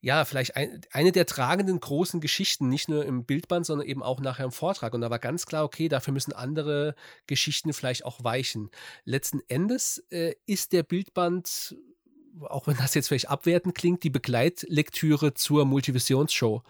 [0.00, 4.20] ja, vielleicht ein, eine der tragenden großen Geschichten, nicht nur im Bildband, sondern eben auch
[4.20, 4.94] nachher im Vortrag.
[4.94, 6.94] Und da war ganz klar, okay, dafür müssen andere
[7.26, 8.70] Geschichten vielleicht auch weichen.
[9.04, 11.76] Letzten Endes äh, ist der Bildband
[12.42, 16.62] auch wenn das jetzt vielleicht abwertend klingt, die Begleitlektüre zur Multivisionsshow.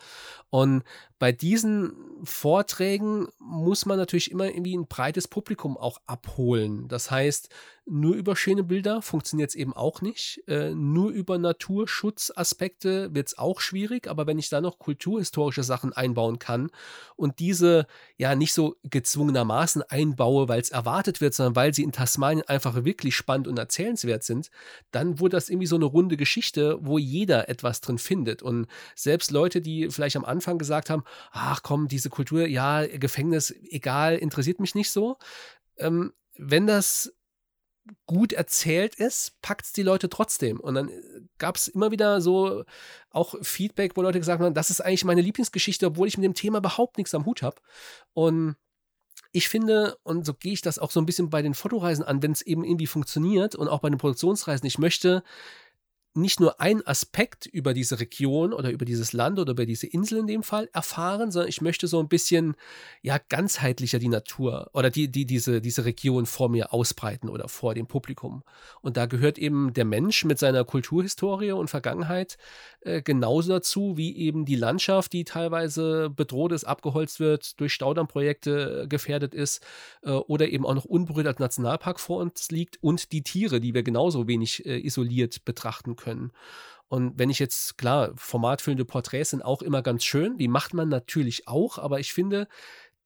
[0.50, 0.82] Und
[1.18, 1.92] bei diesen
[2.24, 6.88] Vorträgen muss man natürlich immer irgendwie ein breites Publikum auch abholen.
[6.88, 7.48] Das heißt,
[7.90, 10.42] nur über schöne Bilder funktioniert es eben auch nicht.
[10.46, 14.08] Äh, nur über Naturschutzaspekte wird es auch schwierig.
[14.08, 16.70] Aber wenn ich da noch kulturhistorische Sachen einbauen kann
[17.16, 17.86] und diese
[18.18, 22.84] ja nicht so gezwungenermaßen einbaue, weil es erwartet wird, sondern weil sie in Tasmanien einfach
[22.84, 24.50] wirklich spannend und erzählenswert sind,
[24.90, 28.42] dann wurde das irgendwie so eine runde Geschichte, wo jeder etwas drin findet.
[28.42, 33.54] Und selbst Leute, die vielleicht am Anfang gesagt haben, ach komm, diese Kultur, ja, Gefängnis,
[33.70, 35.16] egal, interessiert mich nicht so.
[35.78, 37.12] Ähm, wenn das
[38.06, 40.60] gut erzählt ist, packt es die Leute trotzdem.
[40.60, 40.92] Und dann äh,
[41.38, 42.64] gab es immer wieder so
[43.10, 46.34] auch Feedback, wo Leute gesagt haben, das ist eigentlich meine Lieblingsgeschichte, obwohl ich mit dem
[46.34, 47.56] Thema überhaupt nichts am Hut habe.
[48.12, 48.56] Und
[49.32, 52.22] ich finde, und so gehe ich das auch so ein bisschen bei den Fotoreisen an,
[52.22, 55.22] wenn es eben irgendwie funktioniert und auch bei den Produktionsreisen, ich möchte
[56.18, 60.18] nicht nur ein Aspekt über diese Region oder über dieses Land oder über diese Insel
[60.18, 62.54] in dem Fall erfahren, sondern ich möchte so ein bisschen
[63.02, 67.74] ja ganzheitlicher die Natur oder die, die diese, diese Region vor mir ausbreiten oder vor
[67.74, 68.42] dem Publikum.
[68.82, 72.38] Und da gehört eben der Mensch mit seiner Kulturhistorie und Vergangenheit
[72.80, 78.82] äh, genauso dazu wie eben die Landschaft, die teilweise bedroht ist, abgeholzt wird, durch Staudammprojekte
[78.84, 79.64] äh, gefährdet ist
[80.02, 83.74] äh, oder eben auch noch unberührt als Nationalpark vor uns liegt und die Tiere, die
[83.74, 86.07] wir genauso wenig äh, isoliert betrachten können.
[86.88, 90.88] Und wenn ich jetzt, klar, formatfüllende Porträts sind auch immer ganz schön, die macht man
[90.88, 92.48] natürlich auch, aber ich finde,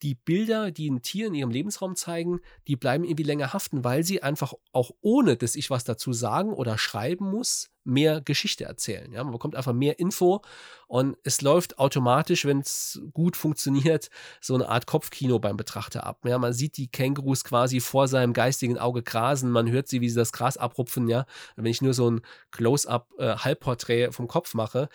[0.03, 4.05] die Bilder, die ein Tier in ihrem Lebensraum zeigen, die bleiben irgendwie länger haften, weil
[4.05, 9.13] sie einfach auch ohne, dass ich was dazu sagen oder schreiben muss, mehr Geschichte erzählen.
[9.13, 9.23] Ja?
[9.25, 10.43] Man bekommt einfach mehr Info
[10.87, 14.11] und es läuft automatisch, wenn es gut funktioniert,
[14.41, 16.25] so eine Art Kopfkino beim Betrachter ab.
[16.25, 16.39] Ja?
[16.39, 20.17] Man sieht die Kängurus quasi vor seinem geistigen Auge grasen, man hört sie, wie sie
[20.17, 21.09] das Gras abrupfen.
[21.09, 21.27] Ja?
[21.57, 24.89] wenn ich nur so ein Close-up äh, Halbporträt vom Kopf mache,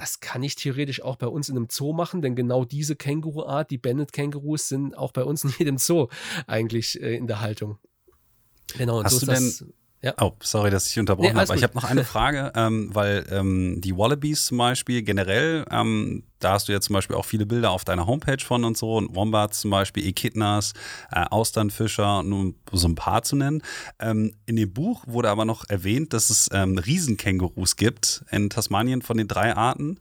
[0.00, 3.70] das kann ich theoretisch auch bei uns in einem Zoo machen, denn genau diese Känguruart,
[3.70, 6.08] die Bennett-Kängurus, sind auch bei uns in jedem Zoo
[6.46, 7.78] eigentlich äh, in der Haltung.
[8.78, 10.14] Genau, und Hast so du denn ja.
[10.18, 11.54] Oh, sorry, dass ich unterbrochen nee, habe.
[11.54, 16.52] Ich habe noch eine Frage, ähm, weil ähm, die Wallabies zum Beispiel generell, ähm, da
[16.52, 19.14] hast du ja zum Beispiel auch viele Bilder auf deiner Homepage von und so, und
[19.14, 20.72] Wombats zum Beispiel, Echidnas,
[21.12, 23.62] äh, Austernfischer, nur so ein paar zu nennen.
[23.98, 29.02] Ähm, in dem Buch wurde aber noch erwähnt, dass es ähm, Riesenkängurus gibt in Tasmanien
[29.02, 29.98] von den drei Arten.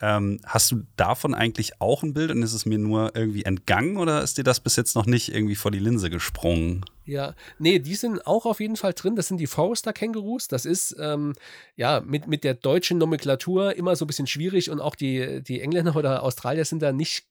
[0.00, 3.98] Ähm, hast du davon eigentlich auch ein Bild und ist es mir nur irgendwie entgangen
[3.98, 6.84] oder ist dir das bis jetzt noch nicht irgendwie vor die Linse gesprungen?
[7.04, 9.16] Ja, nee, die sind auch auf jeden Fall drin.
[9.16, 10.46] Das sind die Forester-Kängurus.
[10.46, 11.34] Das ist ähm,
[11.74, 15.60] ja mit, mit der deutschen Nomenklatur immer so ein bisschen schwierig und auch die, die
[15.60, 17.26] Engländer oder Australier sind da nicht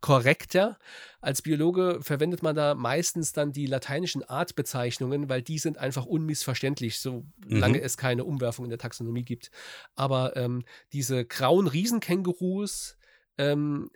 [0.00, 0.78] korrekter.
[1.22, 7.00] Als Biologe verwendet man da meistens dann die lateinischen Artbezeichnungen, weil die sind einfach unmissverständlich,
[7.00, 7.84] solange mhm.
[7.84, 9.50] es keine Umwerfung in der Taxonomie gibt.
[9.94, 12.98] Aber ähm, diese grauen Riesenkängurus,
[13.38, 13.90] ähm,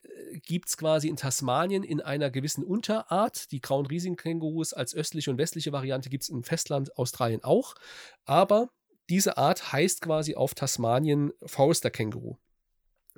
[0.46, 3.50] gibt es quasi in Tasmanien in einer gewissen Unterart.
[3.52, 7.74] Die grauen Riesenkängurus als östliche und westliche Variante gibt es im Festland Australien auch.
[8.24, 8.70] Aber
[9.08, 12.36] diese Art heißt quasi auf Tasmanien Forester-Känguru.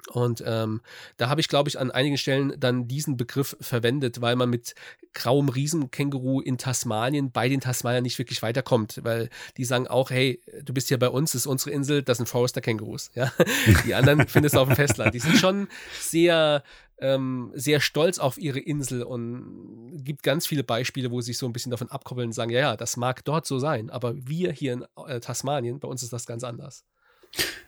[0.08, 0.80] Und ähm,
[1.16, 4.74] da habe ich, glaube ich, an einigen Stellen dann diesen Begriff verwendet, weil man mit
[5.12, 10.40] grauem Riesenkänguru in Tasmanien bei den Tasmaniern nicht wirklich weiterkommt, weil die sagen auch, hey,
[10.62, 13.10] du bist hier bei uns, das ist unsere Insel, das sind Forester-Kängurus.
[13.14, 13.32] Ja?
[13.86, 15.14] Die anderen findest du auf dem Festland.
[15.14, 15.68] Die sind schon
[16.00, 16.62] sehr,
[16.98, 21.46] ähm, sehr stolz auf ihre Insel und gibt ganz viele Beispiele, wo sie sich so
[21.46, 24.52] ein bisschen davon abkoppeln und sagen, ja, ja, das mag dort so sein, aber wir
[24.52, 26.84] hier in äh, Tasmanien, bei uns ist das ganz anders.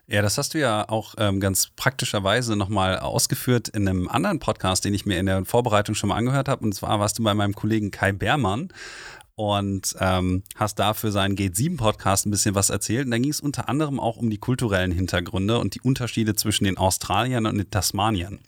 [0.06, 4.84] Ja, das hast du ja auch ähm, ganz praktischerweise nochmal ausgeführt in einem anderen Podcast,
[4.84, 6.64] den ich mir in der Vorbereitung schon mal angehört habe.
[6.64, 8.68] Und zwar warst du bei meinem Kollegen Kai Beermann
[9.34, 13.06] und ähm, hast da für seinen Gate 7 Podcast ein bisschen was erzählt.
[13.06, 16.64] Und da ging es unter anderem auch um die kulturellen Hintergründe und die Unterschiede zwischen
[16.64, 18.40] den Australiern und den Tasmaniern.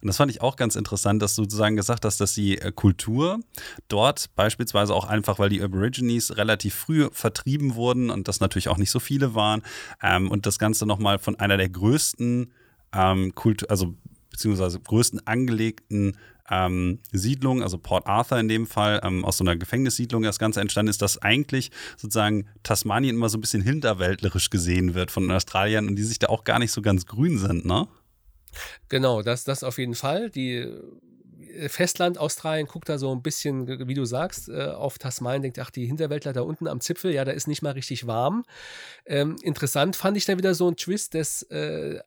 [0.00, 2.72] Und das fand ich auch ganz interessant, dass du sozusagen gesagt hast, dass die äh,
[2.72, 3.40] Kultur
[3.88, 8.78] dort beispielsweise auch einfach, weil die Aborigines relativ früh vertrieben wurden und das natürlich auch
[8.78, 9.62] nicht so viele waren
[10.02, 12.52] ähm, und das Ganze nochmal von einer der größten
[12.92, 13.94] ähm, Kult also
[14.30, 16.16] beziehungsweise größten angelegten
[16.50, 20.60] ähm, Siedlung, also Port Arthur in dem Fall, ähm, aus so einer Gefängnissiedlung das Ganze
[20.60, 25.88] entstanden ist, dass eigentlich sozusagen Tasmanien immer so ein bisschen hinterwäldlerisch gesehen wird von Australiern
[25.88, 27.88] und die sich da auch gar nicht so ganz grün sind, ne?
[28.88, 30.30] Genau, das, das auf jeden Fall.
[30.30, 35.42] Die äh, Festland Australien guckt da so ein bisschen, wie du sagst, äh, auf Tasmanien,
[35.42, 38.44] denkt, ach, die Hinterwäldler da unten am Zipfel, ja, da ist nicht mal richtig warm.
[39.06, 42.00] Ähm, interessant fand ich dann wieder so ein Twist, dass äh,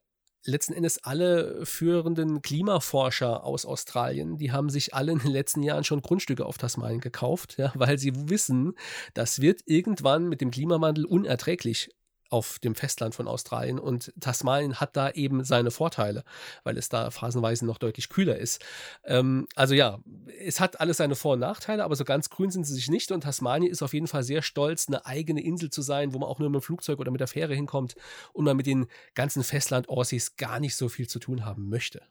[0.44, 5.84] letzten Endes alle führenden Klimaforscher aus Australien, die haben sich alle in den letzten Jahren
[5.84, 8.74] schon Grundstücke auf Tasmanien gekauft, ja, weil sie wissen,
[9.14, 11.90] das wird irgendwann mit dem Klimawandel unerträglich
[12.32, 16.24] auf dem Festland von Australien und Tasmanien hat da eben seine Vorteile,
[16.64, 18.64] weil es da phasenweise noch deutlich kühler ist.
[19.04, 20.00] Ähm, also ja,
[20.40, 23.12] es hat alles seine Vor- und Nachteile, aber so ganz grün sind sie sich nicht
[23.12, 26.30] und Tasmanien ist auf jeden Fall sehr stolz, eine eigene Insel zu sein, wo man
[26.30, 27.96] auch nur mit dem Flugzeug oder mit der Fähre hinkommt
[28.34, 32.02] und man mit den ganzen Festland-Aussies gar nicht so viel zu tun haben möchte.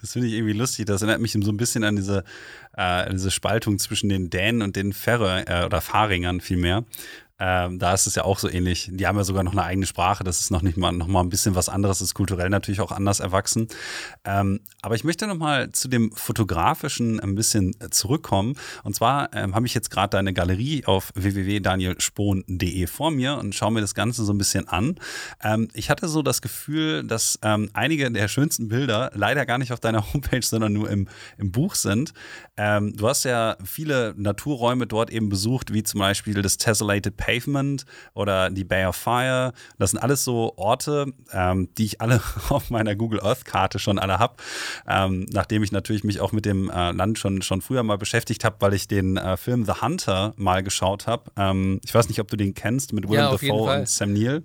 [0.00, 0.86] Das finde ich irgendwie lustig.
[0.86, 2.24] Das erinnert mich so ein bisschen an diese,
[2.76, 6.84] äh, diese Spaltung zwischen den Dänen und den Färö äh, oder Faringern vielmehr.
[7.44, 8.88] Ähm, da ist es ja auch so ähnlich.
[8.92, 10.22] Die haben ja sogar noch eine eigene Sprache.
[10.22, 11.98] Das ist noch nicht mal noch mal ein bisschen was anderes.
[11.98, 13.66] Das ist kulturell natürlich auch anders erwachsen.
[14.24, 18.54] Ähm, aber ich möchte noch mal zu dem fotografischen ein bisschen zurückkommen.
[18.84, 23.72] Und zwar ähm, habe ich jetzt gerade deine Galerie auf www.danielspohn.de vor mir und schaue
[23.72, 24.94] mir das Ganze so ein bisschen an.
[25.42, 29.72] Ähm, ich hatte so das Gefühl, dass ähm, einige der schönsten Bilder leider gar nicht
[29.72, 32.12] auf deiner Homepage, sondern nur im, im Buch sind.
[32.56, 37.31] Ähm, du hast ja viele Naturräume dort eben besucht, wie zum Beispiel das Tessellated Page
[37.32, 39.52] Pavement oder die Bay of Fire.
[39.78, 43.98] Das sind alles so Orte, ähm, die ich alle auf meiner Google Earth Karte schon
[43.98, 44.34] alle habe.
[44.86, 48.44] Ähm, nachdem ich natürlich mich auch mit dem äh, Land schon, schon früher mal beschäftigt
[48.44, 51.30] habe, weil ich den äh, Film The Hunter mal geschaut habe.
[51.36, 54.42] Ähm, ich weiß nicht, ob du den kennst mit Willem ja, Dafoe und Sam Neill.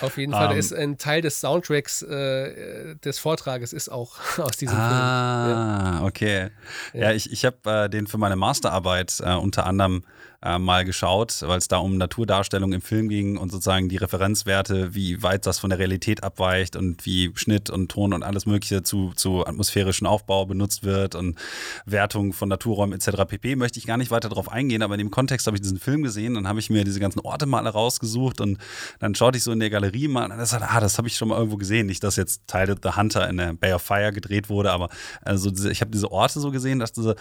[0.00, 0.52] Auf jeden Fall.
[0.52, 5.58] Ähm, ist ein Teil des Soundtracks äh, des Vortrages, ist auch aus diesem ah, Film.
[5.58, 6.04] Ah, ja.
[6.04, 6.50] okay.
[6.92, 10.04] Ja, ja ich, ich habe äh, den für meine Masterarbeit äh, unter anderem
[10.42, 14.94] äh, mal geschaut, weil es da um Naturdarstellung im Film ging und sozusagen die Referenzwerte,
[14.94, 18.82] wie weit das von der Realität abweicht und wie Schnitt und Ton und alles Mögliche
[18.82, 21.38] zu, zu atmosphärischen Aufbau benutzt wird und
[21.86, 23.24] Wertung von Naturräumen etc.
[23.26, 23.56] pp.
[23.56, 26.02] Möchte ich gar nicht weiter darauf eingehen, aber in dem Kontext habe ich diesen Film
[26.02, 28.58] gesehen, dann habe ich mir diese ganzen Orte mal rausgesucht und
[29.00, 31.28] dann schaute ich so in der Galerie mal und das, ah, das habe ich schon
[31.28, 31.86] mal irgendwo gesehen.
[31.86, 34.88] Nicht, dass jetzt Teil The Hunter in der Bay of Fire gedreht wurde, aber
[35.22, 37.16] also diese, ich habe diese Orte so gesehen, dass diese,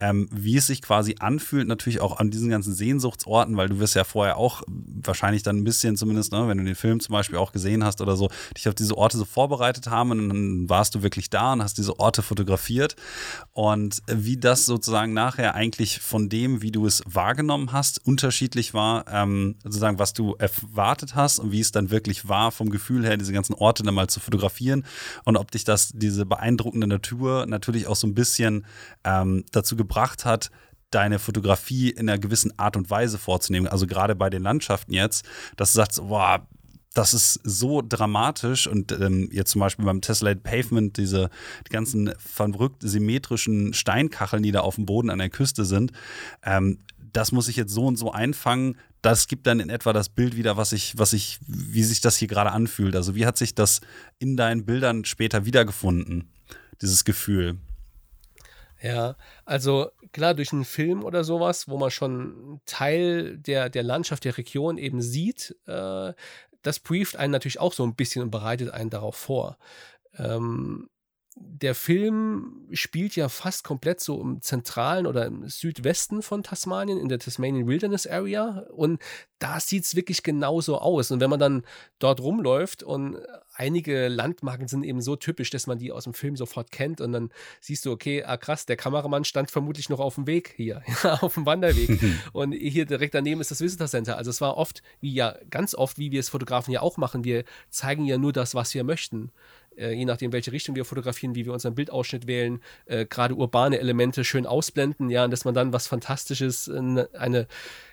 [0.00, 3.94] ähm, wie es sich quasi anfühlt, natürlich auch an diesen ganzen Sehnsuchtsorten, weil du wirst
[3.94, 7.38] ja vorher auch wahrscheinlich dann ein bisschen zumindest, ne, wenn du den Film zum Beispiel
[7.38, 10.94] auch gesehen hast oder so, dich auf diese Orte so vorbereitet haben und dann warst
[10.94, 12.96] du wirklich da und hast diese Orte fotografiert.
[13.52, 19.04] Und wie das sozusagen nachher eigentlich von dem, wie du es wahrgenommen hast, unterschiedlich war,
[19.10, 23.16] ähm, sozusagen, was du erwartet hast und wie es dann wirklich war vom Gefühl her,
[23.16, 24.84] diese ganzen Orte dann mal zu fotografieren
[25.24, 28.64] und ob dich das, diese beeindruckende Natur natürlich auch so ein bisschen
[29.04, 30.50] ähm, dazu gebracht hat,
[30.90, 33.68] deine Fotografie in einer gewissen Art und Weise vorzunehmen.
[33.68, 35.26] Also gerade bei den Landschaften jetzt,
[35.56, 36.46] dass du sagst, boah,
[36.94, 41.28] das ist so dramatisch und ähm, jetzt zum Beispiel beim Tessellate Pavement diese
[41.66, 45.92] die ganzen verrückt symmetrischen Steinkacheln, die da auf dem Boden an der Küste sind,
[46.42, 46.78] ähm,
[47.16, 48.76] das muss ich jetzt so und so einfangen.
[49.00, 52.16] Das gibt dann in etwa das Bild wieder, was ich, was ich, wie sich das
[52.16, 52.94] hier gerade anfühlt.
[52.94, 53.80] Also wie hat sich das
[54.18, 56.30] in deinen Bildern später wiedergefunden,
[56.82, 57.56] dieses Gefühl?
[58.82, 59.16] Ja,
[59.46, 64.38] also klar, durch einen Film oder sowas, wo man schon Teil der, der Landschaft, der
[64.38, 66.14] Region eben sieht, äh,
[66.62, 69.58] das brieft einen natürlich auch so ein bisschen und bereitet einen darauf vor.
[70.16, 70.88] Ähm,
[71.38, 77.10] der Film spielt ja fast komplett so im zentralen oder im Südwesten von Tasmanien, in
[77.10, 78.64] der Tasmanian Wilderness Area.
[78.74, 79.02] Und
[79.38, 81.10] da sieht es wirklich genauso aus.
[81.10, 81.62] Und wenn man dann
[81.98, 83.18] dort rumläuft und
[83.54, 87.12] einige Landmarken sind eben so typisch, dass man die aus dem Film sofort kennt und
[87.12, 87.30] dann
[87.60, 90.82] siehst du, okay, ah krass, der Kameramann stand vermutlich noch auf dem Weg hier,
[91.20, 92.00] auf dem Wanderweg.
[92.32, 94.16] und hier direkt daneben ist das Visitor Center.
[94.16, 97.24] Also es war oft, wie ja, ganz oft, wie wir es Fotografen ja auch machen,
[97.24, 99.32] wir zeigen ja nur das, was wir möchten
[99.76, 103.78] äh, je nachdem, welche Richtung wir fotografieren, wie wir unseren Bildausschnitt wählen, äh, gerade urbane
[103.78, 107.46] Elemente schön ausblenden, ja, und dass man dann was Fantastisches, eine, eine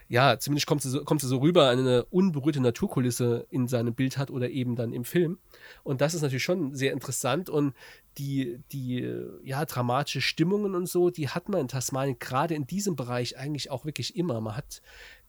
[0.10, 4.18] ja, zumindest kommt sie, so, kommt sie so rüber, eine unberührte Naturkulisse in seinem Bild
[4.18, 5.40] hat oder eben dann im Film.
[5.84, 7.74] Und das ist natürlich schon sehr interessant und
[8.18, 9.12] die, die,
[9.44, 13.72] ja, dramatische Stimmungen und so, die hat man in Tasmanien gerade in diesem Bereich eigentlich
[13.72, 14.40] auch wirklich immer.
[14.40, 14.82] Man hat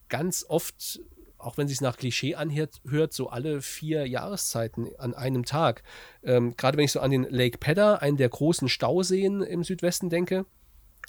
[0.09, 1.01] ganz oft
[1.45, 2.81] auch wenn es sich nach Klischee anhört,
[3.11, 5.83] so alle vier Jahreszeiten an einem Tag.
[6.23, 10.11] Ähm, Gerade wenn ich so an den Lake Pedder, einen der großen Stauseen im Südwesten
[10.11, 10.47] denke,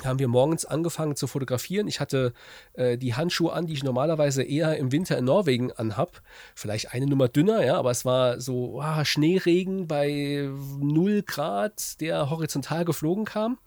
[0.03, 1.87] haben wir morgens angefangen zu fotografieren.
[1.87, 2.33] Ich hatte
[2.73, 6.21] äh, die Handschuhe an, die ich normalerweise eher im Winter in Norwegen anhab.
[6.53, 12.29] Vielleicht eine Nummer dünner, ja, aber es war so oh, Schneeregen bei 0 Grad, der
[12.29, 13.57] horizontal geflogen kam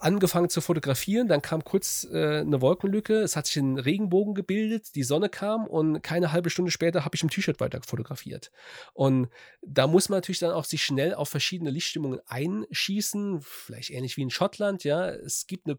[0.00, 4.94] angefangen zu fotografieren, dann kam kurz äh, eine Wolkenlücke, es hat sich ein Regenbogen gebildet,
[4.94, 8.50] die Sonne kam und keine halbe Stunde später habe ich im T-Shirt weiter fotografiert.
[8.94, 9.28] Und
[9.62, 14.22] da muss man natürlich dann auch sich schnell auf verschiedene Lichtstimmungen einschießen, vielleicht ähnlich wie
[14.22, 15.08] in Schottland, ja.
[15.08, 15.78] Es gibt eine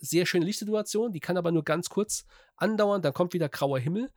[0.00, 2.24] sehr schöne Lichtsituation, die kann aber nur ganz kurz
[2.56, 4.10] andauern, dann kommt wieder grauer Himmel.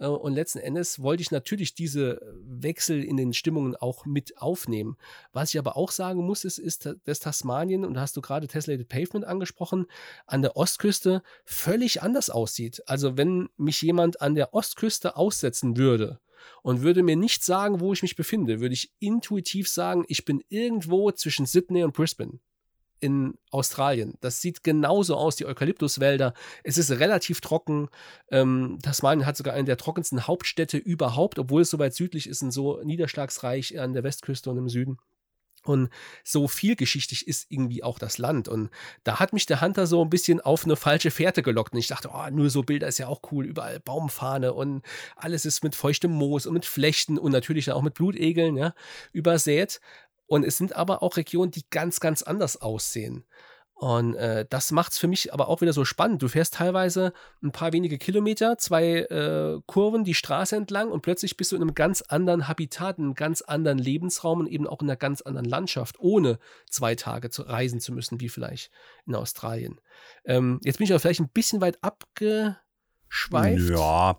[0.00, 4.96] Äh, und letzten Endes wollte ich natürlich diese Wechsel in den Stimmungen auch mit aufnehmen.
[5.32, 8.48] Was ich aber auch sagen muss, ist, ist dass Tasmanien, und da hast du gerade
[8.48, 9.86] Tesslated Pavement angesprochen,
[10.26, 12.82] an der Ostküste völlig anders aussieht.
[12.86, 16.18] Also wenn mich jemand an der Ostküste aussetzen würde,
[16.62, 20.42] und würde mir nicht sagen, wo ich mich befinde, würde ich intuitiv sagen, ich bin
[20.48, 22.40] irgendwo zwischen Sydney und Brisbane
[23.00, 24.14] in Australien.
[24.20, 26.34] Das sieht genauso aus, die Eukalyptuswälder.
[26.62, 27.88] Es ist relativ trocken.
[28.30, 32.42] Ähm, Tasmanien hat sogar eine der trockensten Hauptstädte überhaupt, obwohl es so weit südlich ist
[32.42, 34.98] und so niederschlagsreich an der Westküste und im Süden.
[35.64, 35.90] Und
[36.24, 38.48] so vielgeschichtig ist irgendwie auch das Land.
[38.48, 38.70] Und
[39.04, 41.74] da hat mich der Hunter so ein bisschen auf eine falsche Fährte gelockt.
[41.74, 43.44] Und ich dachte, oh, nur so Bilder ist ja auch cool.
[43.44, 44.82] Überall Baumfahne und
[45.16, 48.74] alles ist mit feuchtem Moos und mit Flechten und natürlich auch mit Blutegeln ja,
[49.12, 49.80] übersät.
[50.30, 53.24] Und es sind aber auch Regionen, die ganz, ganz anders aussehen.
[53.74, 56.22] Und äh, das macht es für mich aber auch wieder so spannend.
[56.22, 57.12] Du fährst teilweise
[57.42, 61.62] ein paar wenige Kilometer, zwei äh, Kurven die Straße entlang und plötzlich bist du in
[61.62, 65.20] einem ganz anderen Habitat, in einem ganz anderen Lebensraum und eben auch in einer ganz
[65.20, 68.70] anderen Landschaft, ohne zwei Tage zu reisen zu müssen, wie vielleicht
[69.06, 69.80] in Australien.
[70.24, 73.68] Ähm, jetzt bin ich aber vielleicht ein bisschen weit abgeschweift.
[73.68, 74.16] Ja,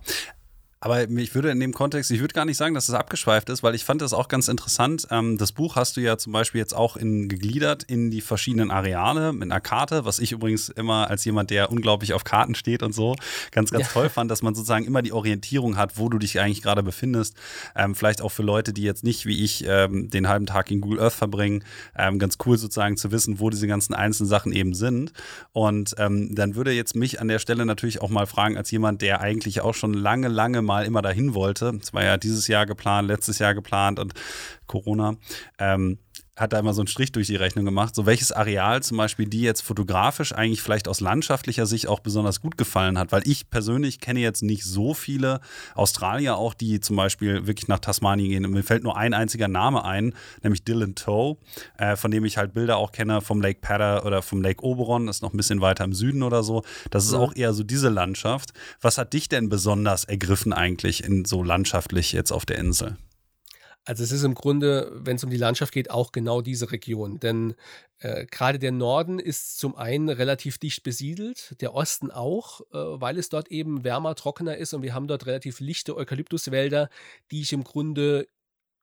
[0.84, 3.62] aber ich würde in dem Kontext, ich würde gar nicht sagen, dass es abgeschweift ist,
[3.62, 5.08] weil ich fand das auch ganz interessant.
[5.12, 8.72] Ähm, das Buch hast du ja zum Beispiel jetzt auch in, gegliedert in die verschiedenen
[8.72, 12.82] Areale mit einer Karte, was ich übrigens immer als jemand, der unglaublich auf Karten steht
[12.82, 13.16] und so,
[13.52, 13.92] ganz, ganz ja.
[13.94, 17.36] toll fand, dass man sozusagen immer die Orientierung hat, wo du dich eigentlich gerade befindest.
[17.76, 20.82] Ähm, vielleicht auch für Leute, die jetzt nicht wie ich ähm, den halben Tag in
[20.82, 21.64] Google Earth verbringen,
[21.94, 25.14] ganz cool sozusagen zu wissen, wo diese ganzen einzelnen Sachen eben sind.
[25.52, 29.22] Und dann würde jetzt mich an der Stelle natürlich auch mal fragen, als jemand, der
[29.22, 31.78] eigentlich auch schon lange, lange mal immer dahin wollte.
[31.82, 34.14] Es war ja dieses Jahr geplant, letztes Jahr geplant und
[34.68, 35.18] Corona.
[35.60, 36.00] Ähm,
[36.42, 37.96] hat da immer so einen Strich durch die Rechnung gemacht.
[37.96, 42.42] So welches Areal zum Beispiel, die jetzt fotografisch eigentlich vielleicht aus landschaftlicher Sicht auch besonders
[42.42, 45.40] gut gefallen hat, weil ich persönlich kenne jetzt nicht so viele
[45.76, 48.46] Australier auch, die zum Beispiel wirklich nach Tasmanien gehen.
[48.46, 50.14] Und mir fällt nur ein einziger Name ein,
[50.44, 51.38] nämlich Dylan Toe,
[51.78, 55.08] äh, von dem ich halt Bilder auch kenne vom Lake Padda oder vom Lake Oberon,
[55.08, 56.64] das ist noch ein bisschen weiter im Süden oder so.
[56.90, 58.52] Das ist auch eher so diese Landschaft.
[58.82, 62.98] Was hat dich denn besonders ergriffen eigentlich in so landschaftlich jetzt auf der Insel?
[63.84, 67.20] Also es ist im Grunde, wenn es um die Landschaft geht, auch genau diese Region.
[67.20, 67.56] Denn
[68.00, 73.18] äh, gerade der Norden ist zum einen relativ dicht besiedelt, der Osten auch, äh, weil
[73.18, 76.90] es dort eben wärmer, trockener ist und wir haben dort relativ lichte Eukalyptuswälder,
[77.32, 78.28] die ich im Grunde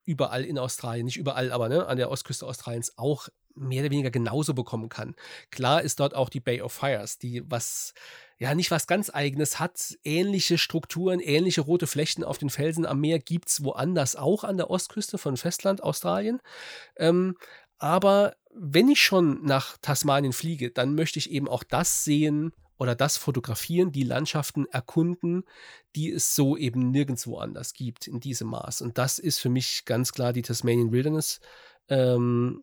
[0.05, 4.11] überall in Australien, nicht überall, aber ne, an der Ostküste Australiens auch mehr oder weniger
[4.11, 5.14] genauso bekommen kann.
[5.51, 7.92] Klar ist dort auch die Bay of Fires, die was
[8.39, 9.99] ja nicht was ganz eigenes hat.
[10.05, 14.57] Ähnliche Strukturen, ähnliche rote Flechten auf den Felsen am Meer gibt es woanders auch an
[14.57, 16.41] der Ostküste von Festland Australien.
[16.97, 17.36] Ähm,
[17.78, 22.95] aber wenn ich schon nach Tasmanien fliege, dann möchte ich eben auch das sehen oder
[22.95, 25.45] das fotografieren, die Landschaften erkunden,
[25.97, 28.82] die es so eben nirgendwo anders gibt in diesem Maß.
[28.82, 31.41] Und das ist für mich ganz klar die Tasmanian Wilderness.
[31.89, 32.62] Ähm,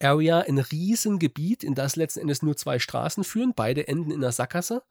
[0.00, 4.32] Area ein Riesengebiet, in das letzten Endes nur zwei Straßen führen, beide enden in der
[4.32, 4.82] Sackgasse.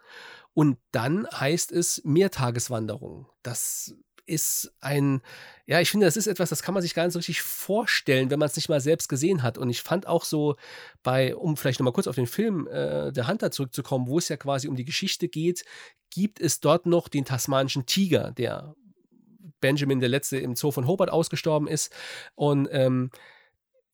[0.53, 3.27] Und dann heißt es Mehrtageswanderung.
[3.43, 3.95] Das
[4.25, 5.21] ist ein,
[5.65, 8.29] ja, ich finde, das ist etwas, das kann man sich gar nicht so richtig vorstellen,
[8.29, 9.57] wenn man es nicht mal selbst gesehen hat.
[9.57, 10.55] Und ich fand auch so
[11.03, 14.37] bei, um vielleicht nochmal kurz auf den Film äh, Der Hunter zurückzukommen, wo es ja
[14.37, 15.63] quasi um die Geschichte geht,
[16.09, 18.75] gibt es dort noch den tasmanischen Tiger, der
[19.61, 21.93] Benjamin, der letzte im Zoo von Hobart ausgestorben ist.
[22.35, 23.11] Und ähm,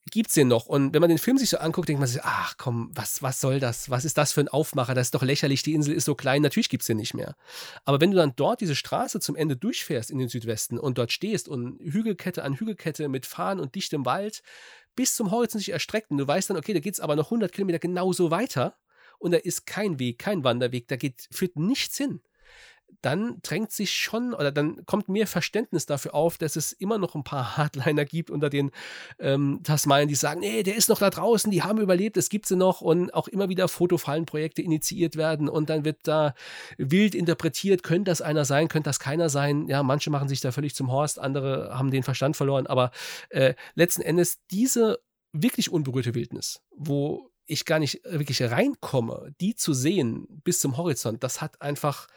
[0.09, 0.65] gibt es den noch.
[0.65, 3.39] Und wenn man den Film sich so anguckt, denkt man sich, ach komm, was, was
[3.39, 3.89] soll das?
[3.89, 4.95] Was ist das für ein Aufmacher?
[4.95, 7.35] Das ist doch lächerlich, die Insel ist so klein, natürlich gibt es den nicht mehr.
[7.85, 11.11] Aber wenn du dann dort diese Straße zum Ende durchfährst in den Südwesten und dort
[11.11, 14.41] stehst und Hügelkette an Hügelkette mit Fahnen und dichtem Wald
[14.95, 17.27] bis zum Horizont sich erstreckt und du weißt dann, okay, da geht es aber noch
[17.27, 18.75] 100 Kilometer genauso weiter
[19.19, 22.21] und da ist kein Weg, kein Wanderweg, da geht, führt nichts hin
[23.01, 27.15] dann drängt sich schon oder dann kommt mir Verständnis dafür auf, dass es immer noch
[27.15, 28.71] ein paar Hardliner gibt unter den
[29.19, 32.45] ähm, Tasmanien, die sagen, nee, der ist noch da draußen, die haben überlebt, es gibt
[32.45, 36.33] sie noch und auch immer wieder Fotofallenprojekte initiiert werden und dann wird da
[36.77, 39.67] wild interpretiert, könnte das einer sein, könnte das keiner sein.
[39.67, 42.91] Ja, manche machen sich da völlig zum Horst, andere haben den Verstand verloren, aber
[43.29, 44.99] äh, letzten Endes diese
[45.33, 51.23] wirklich unberührte Wildnis, wo ich gar nicht wirklich reinkomme, die zu sehen bis zum Horizont,
[51.23, 52.07] das hat einfach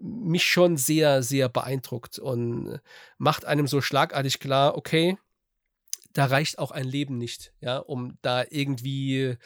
[0.00, 2.80] mich schon sehr, sehr beeindruckt und
[3.18, 5.16] macht einem so schlagartig klar, okay,
[6.12, 9.36] da reicht auch ein Leben nicht, ja, um da irgendwie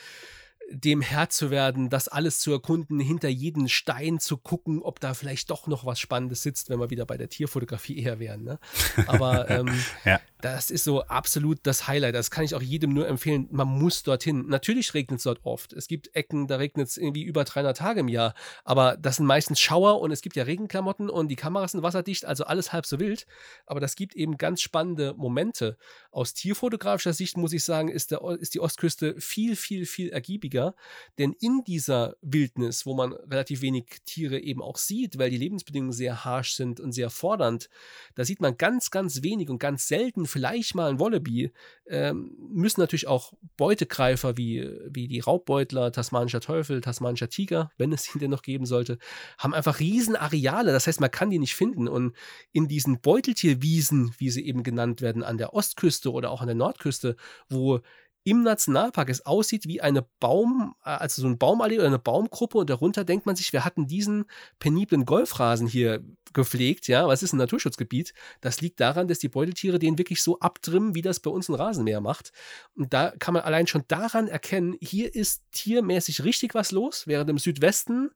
[0.71, 5.15] dem Herr zu werden, das alles zu erkunden, hinter jeden Stein zu gucken, ob da
[5.15, 8.45] vielleicht doch noch was Spannendes sitzt, wenn wir wieder bei der Tierfotografie eher wären.
[8.45, 8.59] Ne?
[9.07, 9.73] Aber ähm,
[10.05, 10.21] ja.
[10.41, 12.15] Das ist so absolut das Highlight.
[12.15, 13.49] Das kann ich auch jedem nur empfehlen.
[13.51, 14.47] Man muss dorthin.
[14.47, 15.73] Natürlich regnet es dort oft.
[15.73, 18.35] Es gibt Ecken, da regnet es irgendwie über 300 Tage im Jahr.
[18.65, 22.25] Aber das sind meistens Schauer und es gibt ja Regenklamotten und die Kameras sind wasserdicht,
[22.25, 23.27] also alles halb so wild.
[23.67, 25.77] Aber das gibt eben ganz spannende Momente.
[26.13, 30.77] Aus tierfotografischer Sicht muss ich sagen, ist, der, ist die Ostküste viel, viel, viel ergiebiger.
[31.19, 35.93] Denn in dieser Wildnis, wo man relativ wenig Tiere eben auch sieht, weil die Lebensbedingungen
[35.93, 37.69] sehr harsch sind und sehr fordernd,
[38.15, 41.51] da sieht man ganz, ganz wenig und ganz selten vielleicht mal ein Wallaby,
[41.87, 48.15] ähm, müssen natürlich auch Beutegreifer wie, wie die Raubbeutler, tasmanischer Teufel, tasmanischer Tiger, wenn es
[48.15, 48.99] ihn denn noch geben sollte,
[49.39, 50.73] haben einfach riesen Areale.
[50.73, 51.89] Das heißt, man kann die nicht finden.
[51.89, 52.15] Und
[52.53, 56.57] in diesen Beuteltierwiesen, wie sie eben genannt werden, an der Ostküste oder auch an der
[56.57, 57.17] Nordküste,
[57.49, 57.81] wo
[58.25, 62.59] im Nationalpark es aussieht wie eine Baum, äh, also so ein Baumallee oder eine Baumgruppe
[62.59, 64.27] und darunter denkt man sich, wir hatten diesen
[64.59, 66.03] peniblen Golfrasen hier
[66.33, 68.13] gepflegt, ja, was ist ein Naturschutzgebiet?
[68.41, 71.55] Das liegt daran, dass die Beuteltiere den wirklich so abtrimmen, wie das bei uns ein
[71.55, 72.33] Rasenmäher macht.
[72.75, 77.31] Und da kann man allein schon daran erkennen, hier ist tiermäßig richtig was los, während
[77.31, 78.11] im Südwesten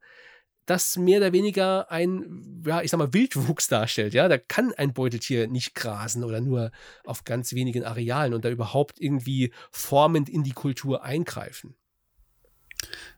[0.66, 4.14] das mehr oder weniger ein, ja, ich sag mal, Wildwuchs darstellt.
[4.14, 6.70] Ja, da kann ein Beuteltier nicht grasen oder nur
[7.04, 11.74] auf ganz wenigen Arealen und da überhaupt irgendwie formend in die Kultur eingreifen.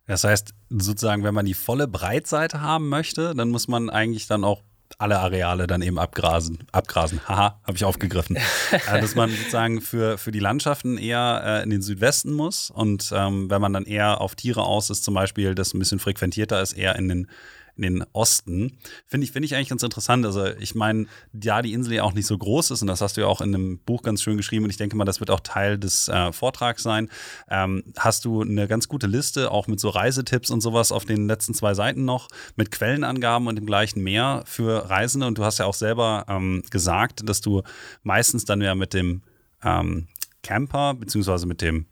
[0.07, 4.45] Das heißt, sozusagen, wenn man die volle Breitseite haben möchte, dann muss man eigentlich dann
[4.45, 4.63] auch
[4.99, 6.59] alle Areale dann eben abgrasen.
[6.73, 8.37] Abgrasen, haha, habe ich aufgegriffen.
[8.71, 13.13] äh, dass man sozusagen für, für die Landschaften eher äh, in den Südwesten muss und
[13.15, 16.61] ähm, wenn man dann eher auf Tiere aus ist, zum Beispiel, das ein bisschen frequentierter
[16.61, 17.29] ist, eher in den
[17.77, 18.79] in den Osten.
[19.07, 20.25] Finde ich, finde ich eigentlich ganz interessant.
[20.25, 23.16] Also, ich meine, ja, die Insel ja auch nicht so groß ist, und das hast
[23.16, 25.31] du ja auch in einem Buch ganz schön geschrieben, und ich denke mal, das wird
[25.31, 27.09] auch Teil des äh, Vortrags sein.
[27.49, 31.27] Ähm, hast du eine ganz gute Liste, auch mit so Reisetipps und sowas auf den
[31.27, 35.27] letzten zwei Seiten noch, mit Quellenangaben und dem gleichen mehr für Reisende.
[35.27, 37.62] Und du hast ja auch selber ähm, gesagt, dass du
[38.03, 39.22] meistens dann ja mit dem
[39.62, 40.09] ähm,
[40.43, 41.87] Camper, beziehungsweise mit dem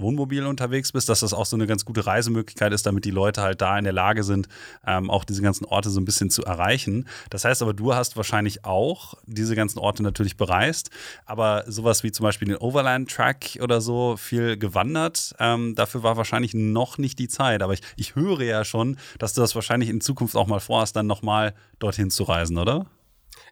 [0.00, 3.42] Wohnmobil unterwegs bist, dass das auch so eine ganz gute Reisemöglichkeit ist, damit die Leute
[3.42, 4.48] halt da in der Lage sind,
[4.86, 7.06] ähm, auch diese ganzen Orte so ein bisschen zu erreichen.
[7.30, 10.90] Das heißt aber, du hast wahrscheinlich auch diese ganzen Orte natürlich bereist,
[11.26, 16.16] aber sowas wie zum Beispiel den Overland Track oder so viel gewandert, ähm, dafür war
[16.16, 17.62] wahrscheinlich noch nicht die Zeit.
[17.62, 20.96] Aber ich, ich höre ja schon, dass du das wahrscheinlich in Zukunft auch mal vorhast,
[20.96, 22.86] dann nochmal dorthin zu reisen, oder?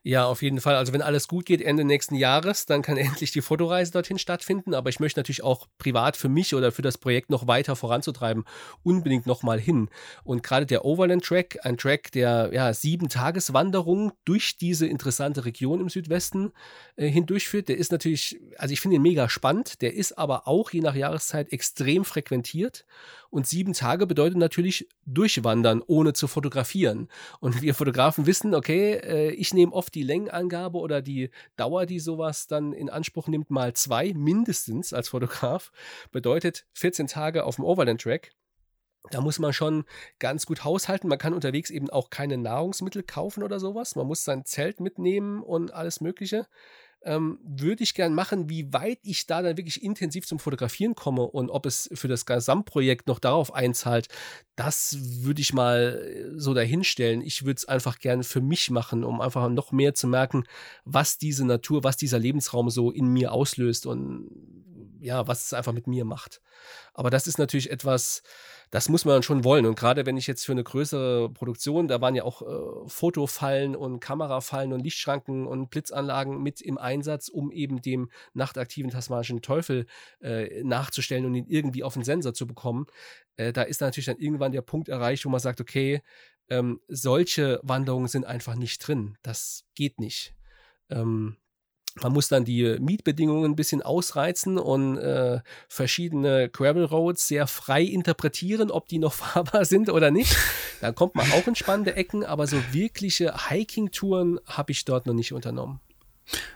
[0.03, 0.77] Ja, auf jeden Fall.
[0.77, 4.75] Also wenn alles gut geht, Ende nächsten Jahres, dann kann endlich die Fotoreise dorthin stattfinden.
[4.75, 8.45] Aber ich möchte natürlich auch privat für mich oder für das Projekt noch weiter voranzutreiben,
[8.83, 9.89] unbedingt nochmal hin.
[10.25, 15.81] Und gerade der Overland Track, ein Track der ja, sieben Tageswanderung durch diese interessante Region
[15.81, 16.53] im Südwesten
[16.97, 19.83] äh, hindurchführt, der ist natürlich, also ich finde ihn mega spannend.
[19.83, 22.85] Der ist aber auch je nach Jahreszeit extrem frequentiert.
[23.31, 27.09] Und sieben Tage bedeutet natürlich durchwandern, ohne zu fotografieren.
[27.41, 32.01] Und wir Fotografen wissen, okay, äh, ich nehme oft die Längenangabe oder die Dauer, die
[32.01, 35.73] sowas dann in Anspruch nimmt, mal zwei, mindestens als Fotograf.
[36.11, 38.33] Bedeutet 14 Tage auf dem Overland-Track.
[39.11, 39.85] Da muss man schon
[40.19, 41.09] ganz gut haushalten.
[41.09, 43.95] Man kann unterwegs eben auch keine Nahrungsmittel kaufen oder sowas.
[43.95, 46.47] Man muss sein Zelt mitnehmen und alles Mögliche
[47.03, 51.23] ähm, würde ich gern machen, wie weit ich da dann wirklich intensiv zum Fotografieren komme
[51.23, 54.09] und ob es für das Gesamtprojekt noch darauf einzahlt,
[54.57, 57.23] das würde ich mal äh, so dahinstellen.
[57.23, 60.45] Ich würde es einfach gern für mich machen, um einfach noch mehr zu merken,
[60.85, 64.29] was diese Natur, was dieser Lebensraum so in mir auslöst und
[65.01, 66.41] ja, was es einfach mit mir macht.
[66.95, 68.23] Aber das ist natürlich etwas,
[68.71, 69.67] das muss man schon wollen.
[69.67, 73.75] Und gerade wenn ich jetzt für eine größere Produktion, da waren ja auch äh, Fotofallen
[73.75, 79.87] und Kamerafallen und Lichtschranken und Blitzanlagen mit im Einsatz, um eben dem nachtaktiven tasmanischen Teufel
[80.21, 82.87] äh, nachzustellen und ihn irgendwie auf den Sensor zu bekommen.
[83.37, 86.03] Äh, da ist natürlich dann irgendwann der Punkt erreicht, wo man sagt, okay,
[86.51, 89.17] ähm, solche Wanderungen sind einfach nicht drin.
[89.23, 90.35] Das geht nicht.
[90.91, 91.37] Ähm,
[92.03, 97.83] man muss dann die Mietbedingungen ein bisschen ausreizen und äh, verschiedene Gravel Roads sehr frei
[97.83, 100.37] interpretieren, ob die noch fahrbar sind oder nicht.
[100.81, 105.15] Da kommt man auch in spannende Ecken, aber so wirkliche Hiking-Touren habe ich dort noch
[105.15, 105.81] nicht unternommen.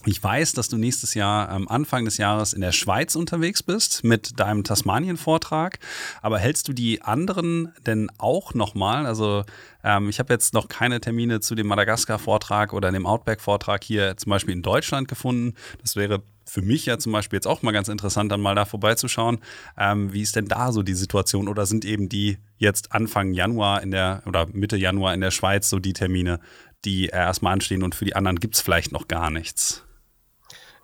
[0.06, 4.04] ich weiß, dass du nächstes Jahr am Anfang des Jahres in der Schweiz unterwegs bist
[4.04, 5.78] mit deinem Tasmanien-Vortrag.
[6.20, 9.06] Aber hältst du die anderen denn auch nochmal?
[9.06, 9.44] Also
[9.82, 14.30] ähm, ich habe jetzt noch keine Termine zu dem Madagaskar-Vortrag oder dem Outback-Vortrag hier zum
[14.30, 15.54] Beispiel in Deutschland gefunden.
[15.80, 18.64] Das wäre für mich ja zum Beispiel jetzt auch mal ganz interessant, dann mal da
[18.64, 19.38] vorbeizuschauen.
[19.78, 21.48] Ähm, wie ist denn da so die Situation?
[21.48, 25.68] Oder sind eben die jetzt Anfang Januar in der oder Mitte Januar in der Schweiz
[25.68, 26.40] so die Termine,
[26.84, 29.84] die erstmal anstehen und für die anderen gibt es vielleicht noch gar nichts?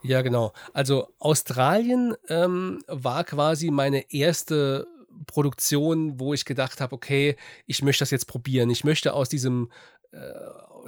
[0.02, 0.52] Ja, genau.
[0.72, 4.86] Also Australien ähm, war quasi meine erste
[5.26, 7.36] Produktion, wo ich gedacht habe, okay,
[7.66, 8.70] ich möchte das jetzt probieren.
[8.70, 9.70] Ich möchte aus diesem
[10.12, 10.18] äh,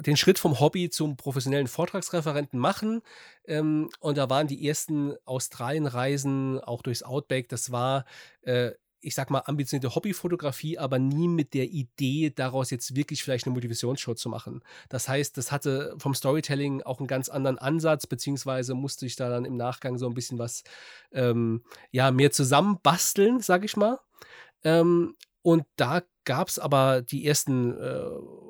[0.00, 3.02] den Schritt vom Hobby zum professionellen Vortragsreferenten machen.
[3.44, 7.48] Ähm, und da waren die ersten Australienreisen auch durchs Outback.
[7.48, 8.04] Das war
[8.42, 8.72] äh,
[9.02, 13.54] ich sag mal, ambitionierte Hobbyfotografie, aber nie mit der Idee, daraus jetzt wirklich vielleicht eine
[13.54, 14.62] Motivationsshow zu machen.
[14.88, 19.28] Das heißt, das hatte vom Storytelling auch einen ganz anderen Ansatz, beziehungsweise musste ich da
[19.28, 20.62] dann im Nachgang so ein bisschen was,
[21.10, 23.98] ähm, ja, mehr zusammenbasteln, sag ich mal.
[24.62, 28.04] Ähm, und da gab es aber die ersten äh,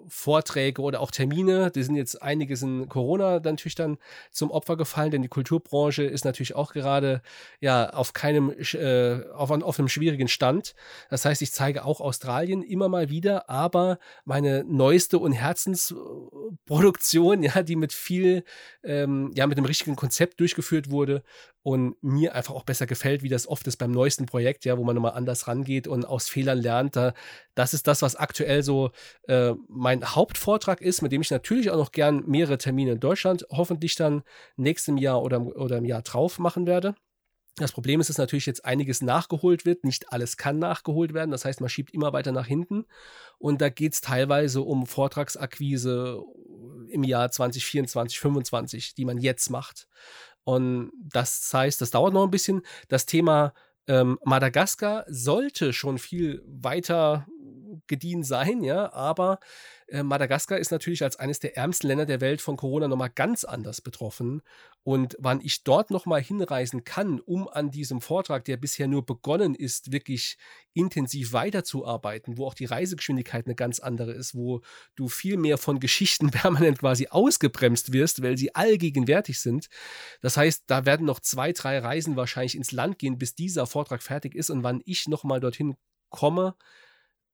[0.08, 1.70] Vorträge oder auch Termine.
[1.70, 3.98] Die sind jetzt einiges in Corona natürlich dann
[4.30, 7.22] zum Opfer gefallen, denn die Kulturbranche ist natürlich auch gerade
[7.60, 10.74] ja auf keinem äh, auf, auf einem schwierigen Stand.
[11.08, 17.62] Das heißt, ich zeige auch Australien immer mal wieder, aber meine neueste und Herzensproduktion, ja,
[17.62, 18.44] die mit viel
[18.84, 21.22] ähm, ja mit einem richtigen Konzept durchgeführt wurde
[21.62, 24.84] und mir einfach auch besser gefällt, wie das oft ist beim neuesten Projekt, ja, wo
[24.84, 26.96] man nochmal anders rangeht und aus Fehlern lernt.
[26.96, 27.14] Da,
[27.54, 28.90] das ist das, was aktuell so
[29.28, 33.46] äh, mein Hauptvortrag ist, mit dem ich natürlich auch noch gern mehrere Termine in Deutschland
[33.50, 34.22] hoffentlich dann
[34.56, 36.94] nächstem Jahr oder, oder im Jahr drauf machen werde.
[37.56, 39.84] Das Problem ist, dass natürlich jetzt einiges nachgeholt wird.
[39.84, 41.30] Nicht alles kann nachgeholt werden.
[41.30, 42.86] Das heißt, man schiebt immer weiter nach hinten.
[43.38, 46.22] Und da geht es teilweise um Vortragsakquise
[46.88, 49.86] im Jahr 2024, 2025, die man jetzt macht.
[50.44, 52.62] Und das heißt, das dauert noch ein bisschen.
[52.88, 53.52] Das Thema
[53.86, 57.26] ähm, Madagaskar sollte schon viel weiter
[57.86, 59.38] gediehen sein, ja, aber
[59.92, 63.44] äh, Madagaskar ist natürlich als eines der ärmsten Länder der Welt von Corona nochmal ganz
[63.44, 64.42] anders betroffen.
[64.84, 69.54] Und wann ich dort nochmal hinreisen kann, um an diesem Vortrag, der bisher nur begonnen
[69.54, 70.38] ist, wirklich
[70.72, 74.62] intensiv weiterzuarbeiten, wo auch die Reisegeschwindigkeit eine ganz andere ist, wo
[74.96, 79.68] du viel mehr von Geschichten permanent quasi ausgebremst wirst, weil sie allgegenwärtig sind.
[80.20, 84.02] Das heißt, da werden noch zwei, drei Reisen wahrscheinlich ins Land gehen, bis dieser Vortrag
[84.02, 84.50] fertig ist.
[84.50, 85.76] Und wann ich nochmal dorthin
[86.08, 86.56] komme,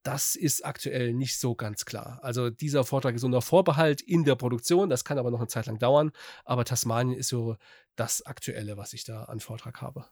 [0.02, 2.18] das ist aktuell nicht so ganz klar.
[2.22, 5.66] Also dieser Vortrag ist unter Vorbehalt in der Produktion, das kann aber noch eine Zeit
[5.66, 6.12] lang dauern,
[6.44, 7.56] aber Tasmanien ist so
[7.96, 10.06] das Aktuelle, was ich da an Vortrag habe.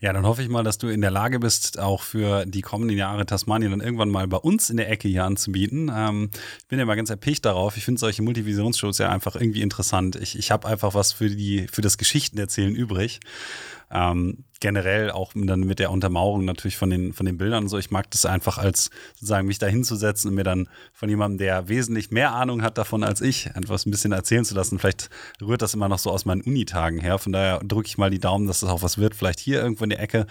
[0.00, 2.98] Ja, dann hoffe ich mal, dass du in der Lage bist, auch für die kommenden
[2.98, 5.90] Jahre Tasmanien dann irgendwann mal bei uns in der Ecke hier anzubieten.
[5.94, 7.76] Ähm, ich bin ja mal ganz erpicht darauf.
[7.76, 10.16] Ich finde solche Multivisionsshows ja einfach irgendwie interessant.
[10.16, 13.20] Ich, ich habe einfach was für, die, für das Geschichtenerzählen übrig.
[13.90, 17.78] Ähm, generell auch dann mit der Untermauerung natürlich von den, von den Bildern und so.
[17.78, 21.68] Ich mag das einfach als sozusagen mich da hinzusetzen und mir dann von jemandem, der
[21.68, 24.78] wesentlich mehr Ahnung hat davon als ich, etwas ein bisschen erzählen zu lassen.
[24.78, 27.18] Vielleicht rührt das immer noch so aus meinen Unitagen her.
[27.18, 29.14] Von daher drücke ich mal die Daumen, dass das auch was wird.
[29.14, 30.26] Vielleicht hier irgendwo in der Ecke.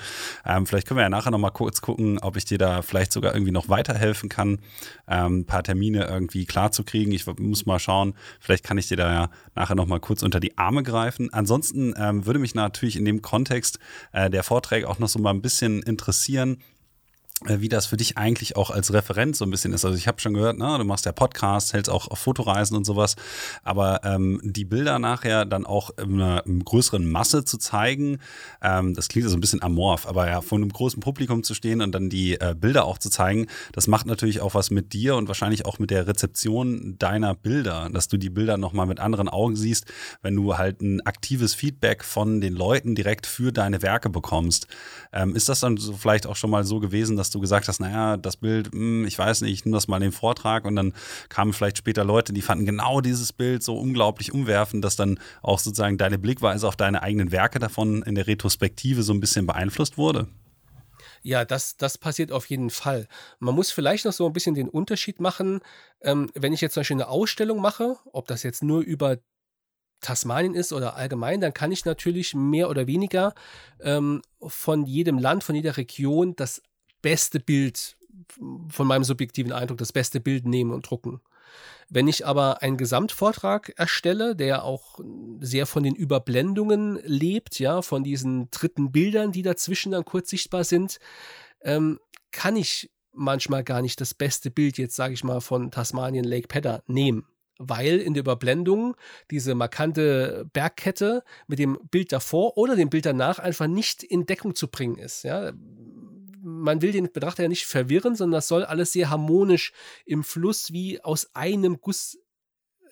[0.45, 3.11] Ähm, vielleicht können wir ja nachher noch mal kurz gucken, ob ich dir da vielleicht
[3.11, 4.59] sogar irgendwie noch weiterhelfen kann,
[5.07, 7.11] ähm, ein paar Termine irgendwie klar zu kriegen.
[7.11, 8.13] Ich muss mal schauen.
[8.39, 11.31] Vielleicht kann ich dir da ja nachher noch mal kurz unter die Arme greifen.
[11.33, 13.79] Ansonsten ähm, würde mich natürlich in dem Kontext
[14.11, 16.57] äh, der Vorträge auch noch so mal ein bisschen interessieren
[17.47, 19.85] wie das für dich eigentlich auch als Referent so ein bisschen ist.
[19.85, 22.85] Also ich habe schon gehört, ne, du machst ja Podcast, hältst auch auf Fotoreisen und
[22.85, 23.15] sowas,
[23.63, 28.19] aber ähm, die Bilder nachher dann auch in einer, in einer größeren Masse zu zeigen,
[28.61, 31.81] ähm, das klingt so ein bisschen amorph, aber ja, vor einem großen Publikum zu stehen
[31.81, 35.15] und dann die äh, Bilder auch zu zeigen, das macht natürlich auch was mit dir
[35.15, 39.29] und wahrscheinlich auch mit der Rezeption deiner Bilder, dass du die Bilder nochmal mit anderen
[39.29, 39.85] Augen siehst,
[40.21, 44.67] wenn du halt ein aktives Feedback von den Leuten direkt für deine Werke bekommst.
[45.11, 47.79] Ähm, ist das dann so vielleicht auch schon mal so gewesen, dass du gesagt hast,
[47.79, 50.75] naja, das Bild, hm, ich weiß nicht, ich nehme das mal in den Vortrag und
[50.75, 50.93] dann
[51.29, 55.59] kamen vielleicht später Leute, die fanden genau dieses Bild so unglaublich umwerfend, dass dann auch
[55.59, 59.97] sozusagen deine Blickweise auf deine eigenen Werke davon in der Retrospektive so ein bisschen beeinflusst
[59.97, 60.27] wurde?
[61.21, 63.07] Ja, das, das passiert auf jeden Fall.
[63.39, 65.61] Man muss vielleicht noch so ein bisschen den Unterschied machen,
[66.01, 69.17] ähm, wenn ich jetzt zum Beispiel eine Ausstellung mache, ob das jetzt nur über
[70.03, 73.33] Tasmanien ist oder allgemein, dann kann ich natürlich mehr oder weniger
[73.79, 76.61] ähm, von jedem Land, von jeder Region das
[77.03, 77.95] beste Bild,
[78.69, 81.21] von meinem subjektiven Eindruck, das beste Bild nehmen und drucken.
[81.89, 84.99] Wenn ich aber einen Gesamtvortrag erstelle, der auch
[85.39, 90.63] sehr von den Überblendungen lebt, ja, von diesen dritten Bildern, die dazwischen dann kurz sichtbar
[90.63, 90.97] sind,
[91.61, 91.99] ähm,
[92.31, 96.47] kann ich manchmal gar nicht das beste Bild jetzt, sage ich mal, von Tasmanien Lake
[96.47, 97.27] Pedder nehmen
[97.59, 98.95] weil in der Überblendung
[99.31, 104.55] diese markante Bergkette mit dem Bild davor oder dem Bild danach einfach nicht in Deckung
[104.55, 105.23] zu bringen ist.
[105.23, 105.53] Ja?
[106.45, 109.71] Man will den Betrachter ja nicht verwirren, sondern das soll alles sehr harmonisch
[110.05, 112.17] im Fluss wie aus einem Guss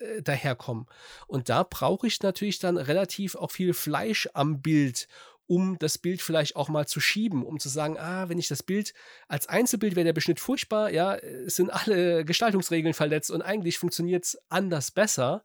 [0.00, 0.86] äh, daherkommen.
[1.26, 5.06] Und da brauche ich natürlich dann relativ auch viel Fleisch am Bild,
[5.46, 8.62] um das Bild vielleicht auch mal zu schieben, um zu sagen, ah, wenn ich das
[8.62, 8.94] Bild
[9.28, 14.24] als Einzelbild wäre der Beschnitt furchtbar, ja, es sind alle Gestaltungsregeln verletzt und eigentlich funktioniert
[14.24, 15.44] es anders besser.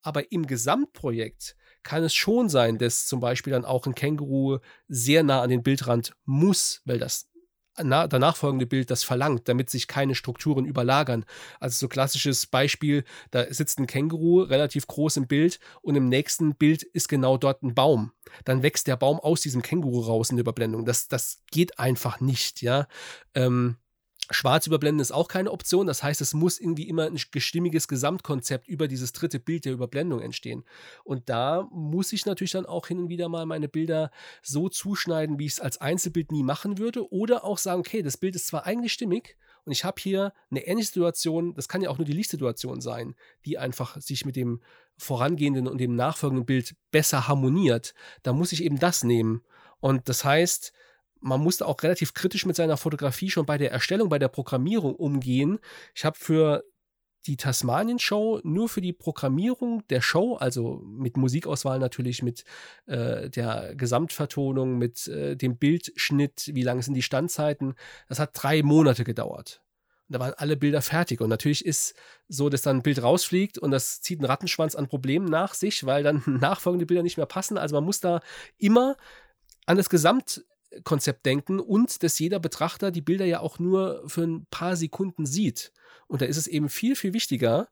[0.00, 5.22] Aber im Gesamtprojekt kann es schon sein, dass zum Beispiel dann auch ein Känguru sehr
[5.22, 7.27] nah an den Bildrand muss, weil das
[7.78, 11.24] danach folgende Bild das verlangt, damit sich keine Strukturen überlagern.
[11.60, 16.54] Also so klassisches Beispiel, da sitzt ein Känguru relativ groß im Bild und im nächsten
[16.54, 18.12] Bild ist genau dort ein Baum.
[18.44, 20.84] Dann wächst der Baum aus diesem Känguru raus in der Überblendung.
[20.84, 22.86] Das, das geht einfach nicht, ja.
[23.34, 23.76] Ähm,
[24.30, 25.86] Schwarz überblenden ist auch keine Option.
[25.86, 30.20] Das heißt, es muss irgendwie immer ein gestimmiges Gesamtkonzept über dieses dritte Bild der Überblendung
[30.20, 30.64] entstehen.
[31.04, 34.10] Und da muss ich natürlich dann auch hin und wieder mal meine Bilder
[34.42, 37.10] so zuschneiden, wie ich es als Einzelbild nie machen würde.
[37.12, 40.66] Oder auch sagen, okay, das Bild ist zwar eigentlich stimmig und ich habe hier eine
[40.66, 43.14] ähnliche Situation, das kann ja auch nur die Lichtsituation sein,
[43.44, 44.62] die einfach sich mit dem
[44.96, 47.94] vorangehenden und dem nachfolgenden Bild besser harmoniert.
[48.22, 49.42] Da muss ich eben das nehmen.
[49.80, 50.72] Und das heißt,
[51.20, 54.94] man musste auch relativ kritisch mit seiner Fotografie schon bei der Erstellung, bei der Programmierung
[54.94, 55.58] umgehen.
[55.94, 56.64] Ich habe für
[57.26, 62.44] die Tasmanien-Show nur für die Programmierung der Show, also mit Musikauswahl natürlich, mit
[62.86, 67.74] äh, der Gesamtvertonung, mit äh, dem Bildschnitt, wie lang sind die Standzeiten,
[68.08, 69.62] das hat drei Monate gedauert.
[70.08, 71.20] Und da waren alle Bilder fertig.
[71.20, 71.94] Und natürlich ist
[72.28, 75.84] so, dass dann ein Bild rausfliegt und das zieht einen Rattenschwanz an Problemen nach sich,
[75.84, 77.58] weil dann nachfolgende Bilder nicht mehr passen.
[77.58, 78.20] Also man muss da
[78.56, 78.96] immer
[79.66, 80.44] an das Gesamt
[80.84, 85.26] Konzept denken und dass jeder Betrachter die Bilder ja auch nur für ein paar Sekunden
[85.26, 85.72] sieht.
[86.06, 87.68] Und da ist es eben viel, viel wichtiger,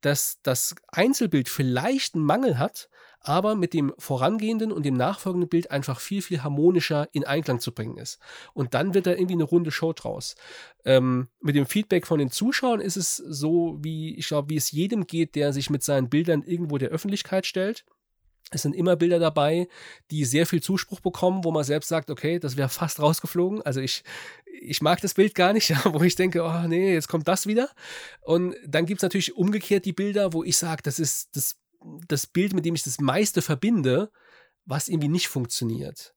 [0.00, 2.88] dass das Einzelbild vielleicht einen Mangel hat,
[3.20, 7.72] aber mit dem vorangehenden und dem nachfolgenden Bild einfach viel, viel harmonischer in Einklang zu
[7.72, 8.18] bringen ist.
[8.54, 10.36] Und dann wird da irgendwie eine runde Show draus.
[10.86, 14.70] Ähm, mit dem Feedback von den Zuschauern ist es so, wie ich glaube, wie es
[14.70, 17.84] jedem geht, der sich mit seinen Bildern irgendwo der Öffentlichkeit stellt
[18.50, 19.68] es sind immer Bilder dabei,
[20.10, 23.62] die sehr viel Zuspruch bekommen, wo man selbst sagt, okay, das wäre fast rausgeflogen.
[23.62, 24.02] Also ich,
[24.60, 27.70] ich mag das Bild gar nicht, wo ich denke, oh nee, jetzt kommt das wieder.
[28.20, 31.56] Und dann gibt es natürlich umgekehrt die Bilder, wo ich sage, das ist das,
[32.08, 34.10] das Bild, mit dem ich das meiste verbinde,
[34.66, 36.14] was irgendwie nicht funktioniert.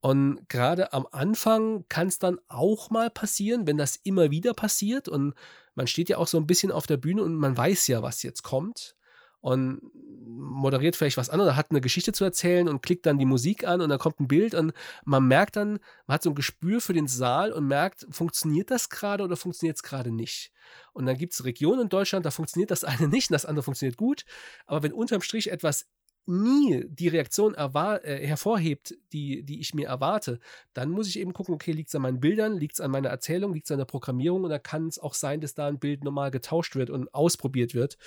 [0.00, 5.08] Und gerade am Anfang kann es dann auch mal passieren, wenn das immer wieder passiert
[5.08, 5.34] und
[5.74, 8.22] man steht ja auch so ein bisschen auf der Bühne und man weiß ja, was
[8.22, 8.96] jetzt kommt
[9.44, 13.26] und moderiert vielleicht was an oder hat eine Geschichte zu erzählen und klickt dann die
[13.26, 14.72] Musik an und dann kommt ein Bild und
[15.04, 18.88] man merkt dann, man hat so ein Gespür für den Saal und merkt, funktioniert das
[18.88, 20.50] gerade oder funktioniert es gerade nicht.
[20.94, 23.62] Und dann gibt es Regionen in Deutschland, da funktioniert das eine nicht und das andere
[23.62, 24.24] funktioniert gut.
[24.64, 25.86] Aber wenn unterm Strich etwas
[26.26, 30.40] nie die Reaktion äh, hervorhebt, die, die ich mir erwarte,
[30.72, 33.08] dann muss ich eben gucken, okay, liegt es an meinen Bildern, liegt es an meiner
[33.08, 35.78] Erzählung, liegt es an der Programmierung und da kann es auch sein, dass da ein
[35.78, 37.98] Bild nochmal getauscht wird und ausprobiert wird.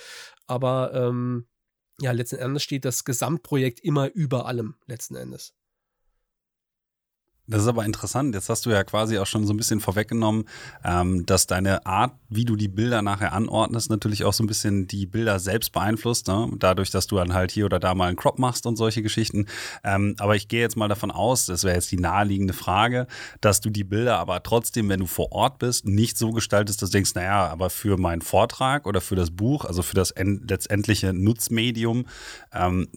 [0.46, 1.46] Aber ähm,
[2.00, 5.57] ja, letzten Endes steht das Gesamtprojekt immer über allem, letzten Endes.
[7.48, 8.34] Das ist aber interessant.
[8.34, 10.44] Jetzt hast du ja quasi auch schon so ein bisschen vorweggenommen,
[10.84, 14.86] ähm, dass deine Art, wie du die Bilder nachher anordnest, natürlich auch so ein bisschen
[14.86, 16.28] die Bilder selbst beeinflusst.
[16.28, 16.50] Ne?
[16.58, 19.46] Dadurch, dass du dann halt hier oder da mal einen Crop machst und solche Geschichten.
[19.82, 23.06] Ähm, aber ich gehe jetzt mal davon aus, das wäre jetzt die naheliegende Frage,
[23.40, 26.90] dass du die Bilder aber trotzdem, wenn du vor Ort bist, nicht so gestaltest, dass
[26.90, 31.14] du denkst, naja, aber für meinen Vortrag oder für das Buch, also für das letztendliche
[31.14, 32.04] Nutzmedium,
[32.52, 32.88] ähm,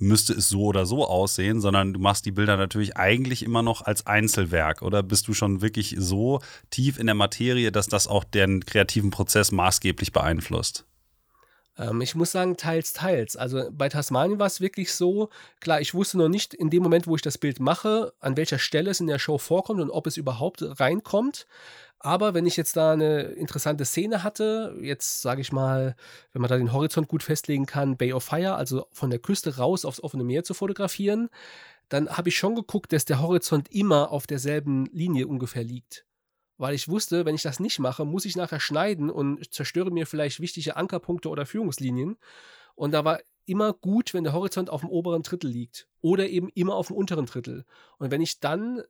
[0.00, 3.82] müsste es so oder so aussehen, sondern du machst die Bilder natürlich eigentlich immer noch
[3.82, 4.82] als Einzelwerk.
[4.82, 6.40] Oder bist du schon wirklich so
[6.70, 10.86] tief in der Materie, dass das auch den kreativen Prozess maßgeblich beeinflusst?
[11.78, 13.36] Ähm, ich muss sagen, teils, teils.
[13.36, 15.30] Also bei Tasmanien war es wirklich so,
[15.60, 18.58] klar, ich wusste noch nicht in dem Moment, wo ich das Bild mache, an welcher
[18.58, 21.46] Stelle es in der Show vorkommt und ob es überhaupt reinkommt.
[22.02, 25.94] Aber wenn ich jetzt da eine interessante Szene hatte, jetzt sage ich mal,
[26.32, 29.58] wenn man da den Horizont gut festlegen kann, Bay of Fire, also von der Küste
[29.58, 31.28] raus aufs offene Meer zu fotografieren,
[31.90, 36.06] dann habe ich schon geguckt, dass der Horizont immer auf derselben Linie ungefähr liegt.
[36.56, 40.06] Weil ich wusste, wenn ich das nicht mache, muss ich nachher schneiden und zerstöre mir
[40.06, 42.16] vielleicht wichtige Ankerpunkte oder Führungslinien.
[42.76, 46.48] Und da war immer gut, wenn der Horizont auf dem oberen Drittel liegt oder eben
[46.54, 47.66] immer auf dem unteren Drittel.
[47.98, 48.82] Und wenn ich dann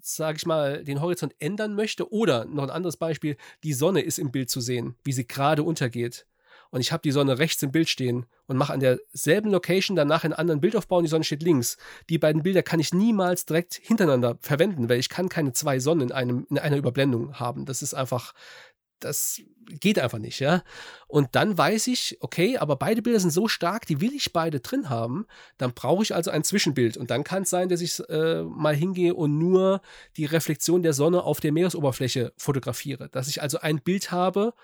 [0.00, 2.12] sage ich mal, den Horizont ändern möchte.
[2.12, 5.62] Oder noch ein anderes Beispiel, die Sonne ist im Bild zu sehen, wie sie gerade
[5.62, 6.26] untergeht.
[6.70, 10.24] Und ich habe die Sonne rechts im Bild stehen und mache an derselben Location danach
[10.24, 11.78] einen anderen Bildaufbau und die Sonne steht links.
[12.10, 16.08] Die beiden Bilder kann ich niemals direkt hintereinander verwenden, weil ich kann keine zwei Sonnen
[16.08, 17.64] in, einem, in einer Überblendung haben.
[17.64, 18.34] Das ist einfach,
[19.00, 20.62] das geht einfach nicht, ja.
[21.06, 24.60] Und dann weiß ich, okay, aber beide Bilder sind so stark, die will ich beide
[24.60, 25.26] drin haben.
[25.58, 26.96] Dann brauche ich also ein Zwischenbild.
[26.96, 29.80] Und dann kann es sein, dass ich äh, mal hingehe und nur
[30.16, 33.08] die Reflexion der Sonne auf der Meeresoberfläche fotografiere.
[33.08, 34.54] Dass ich also ein Bild habe,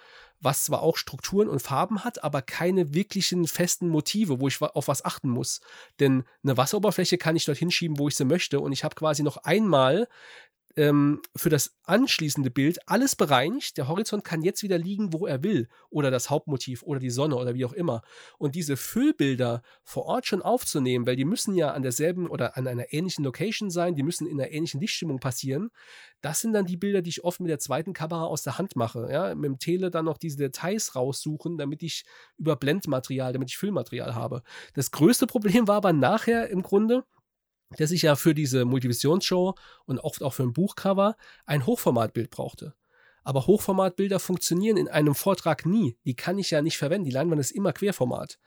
[0.40, 4.88] was zwar auch Strukturen und Farben hat, aber keine wirklichen festen Motive, wo ich auf
[4.88, 5.60] was achten muss.
[6.00, 8.60] Denn eine Wasseroberfläche kann ich dort hinschieben, wo ich sie möchte.
[8.60, 10.08] Und ich habe quasi noch einmal
[10.76, 13.76] ähm, für das anschließende Bild alles bereinigt.
[13.76, 15.68] Der Horizont kann jetzt wieder liegen, wo er will.
[15.90, 18.02] Oder das Hauptmotiv oder die Sonne oder wie auch immer.
[18.38, 22.66] Und diese Füllbilder vor Ort schon aufzunehmen, weil die müssen ja an derselben oder an
[22.66, 25.70] einer ähnlichen Location sein, die müssen in einer ähnlichen Lichtstimmung passieren.
[26.20, 28.76] Das sind dann die Bilder, die ich oft mit der zweiten Kamera aus der Hand
[28.76, 29.08] mache.
[29.10, 29.34] Ja?
[29.34, 32.04] Mit dem Tele dann noch diese Details raussuchen, damit ich
[32.36, 34.42] über Blendmaterial, damit ich Füllmaterial habe.
[34.74, 37.04] Das größte Problem war aber nachher im Grunde,
[37.70, 39.54] dass ich ja für diese Multivisionsshow
[39.86, 42.74] und oft auch für ein Buchcover ein Hochformatbild brauchte.
[43.24, 45.96] Aber Hochformatbilder funktionieren in einem Vortrag nie.
[46.04, 47.06] Die kann ich ja nicht verwenden.
[47.06, 48.38] Die Leinwand ist immer Querformat.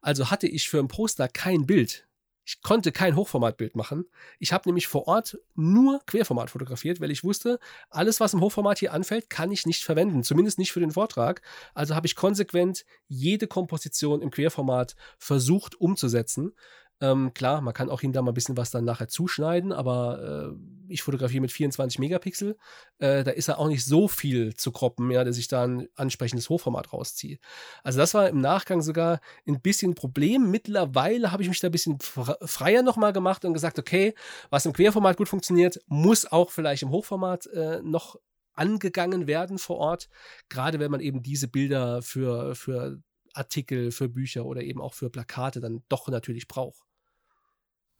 [0.00, 2.08] Also hatte ich für ein Poster kein Bild.
[2.46, 4.04] Ich konnte kein Hochformatbild machen.
[4.38, 7.58] Ich habe nämlich vor Ort nur Querformat fotografiert, weil ich wusste,
[7.88, 10.22] alles, was im Hochformat hier anfällt, kann ich nicht verwenden.
[10.22, 11.40] Zumindest nicht für den Vortrag.
[11.72, 16.52] Also habe ich konsequent jede Komposition im Querformat versucht umzusetzen.
[17.00, 20.52] Ähm, klar, man kann auch hin da mal ein bisschen was dann nachher zuschneiden, aber
[20.52, 22.56] äh, ich fotografiere mit 24 Megapixel.
[22.98, 25.88] Äh, da ist ja auch nicht so viel zu kroppen, ja, dass ich da ein
[25.96, 27.38] ansprechendes Hochformat rausziehe.
[27.82, 30.50] Also das war im Nachgang sogar ein bisschen ein Problem.
[30.50, 34.14] Mittlerweile habe ich mich da ein bisschen freier nochmal gemacht und gesagt, okay,
[34.50, 38.16] was im Querformat gut funktioniert, muss auch vielleicht im Hochformat äh, noch
[38.54, 40.08] angegangen werden vor Ort.
[40.48, 42.98] Gerade wenn man eben diese Bilder für, für
[43.34, 46.82] Artikel, für Bücher oder eben auch für Plakate dann doch natürlich braucht.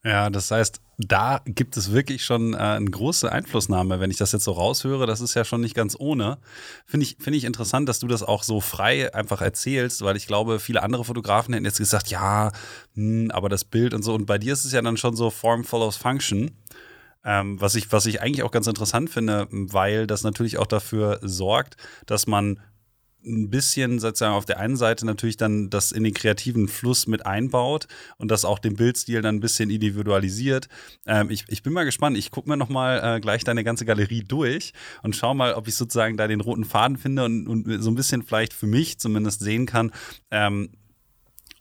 [0.05, 4.33] Ja, das heißt, da gibt es wirklich schon äh, eine große Einflussnahme, wenn ich das
[4.33, 5.07] jetzt so raushöre.
[5.07, 6.37] Das ist ja schon nicht ganz ohne.
[6.85, 10.27] Finde ich, find ich interessant, dass du das auch so frei einfach erzählst, weil ich
[10.27, 12.51] glaube, viele andere Fotografen hätten jetzt gesagt, ja,
[12.93, 14.13] mh, hm, aber das Bild und so.
[14.13, 16.51] Und bei dir ist es ja dann schon so Form follows Function.
[17.23, 21.19] Ähm, was, ich, was ich eigentlich auch ganz interessant finde, weil das natürlich auch dafür
[21.23, 22.59] sorgt, dass man
[23.25, 27.25] ein bisschen sozusagen auf der einen Seite natürlich dann das in den kreativen Fluss mit
[27.25, 30.67] einbaut und das auch den Bildstil dann ein bisschen individualisiert.
[31.05, 32.17] Ähm, ich, ich bin mal gespannt.
[32.17, 34.73] Ich gucke mir nochmal äh, gleich deine ganze Galerie durch
[35.03, 37.95] und schau mal, ob ich sozusagen da den roten Faden finde und, und so ein
[37.95, 39.91] bisschen vielleicht für mich zumindest sehen kann,
[40.31, 40.69] ähm,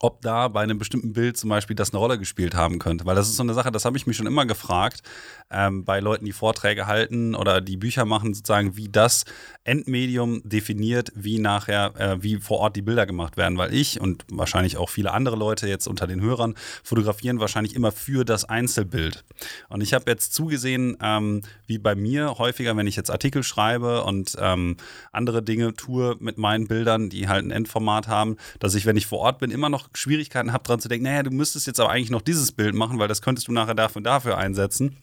[0.01, 3.07] ob da bei einem bestimmten Bild zum Beispiel das eine Rolle gespielt haben könnte.
[3.07, 5.03] Weil das ist so eine Sache, das habe ich mich schon immer gefragt,
[5.51, 9.25] ähm, bei Leuten, die Vorträge halten oder die Bücher machen, sozusagen, wie das
[9.63, 13.57] Endmedium definiert, wie nachher, äh, wie vor Ort die Bilder gemacht werden.
[13.57, 17.93] Weil ich und wahrscheinlich auch viele andere Leute jetzt unter den Hörern fotografieren wahrscheinlich immer
[17.93, 19.25] für das Einzelbild.
[19.69, 24.05] Und ich habe jetzt zugesehen, ähm, wie bei mir häufiger, wenn ich jetzt Artikel schreibe
[24.05, 24.77] und ähm,
[25.13, 29.07] andere Dinge tue mit meinen Bildern, die halt ein Endformat haben, dass ich, wenn ich
[29.07, 31.91] vor Ort bin, immer noch Schwierigkeiten habe, dran zu denken, naja, du müsstest jetzt aber
[31.91, 34.97] eigentlich noch dieses Bild machen, weil das könntest du nachher dafür und dafür einsetzen.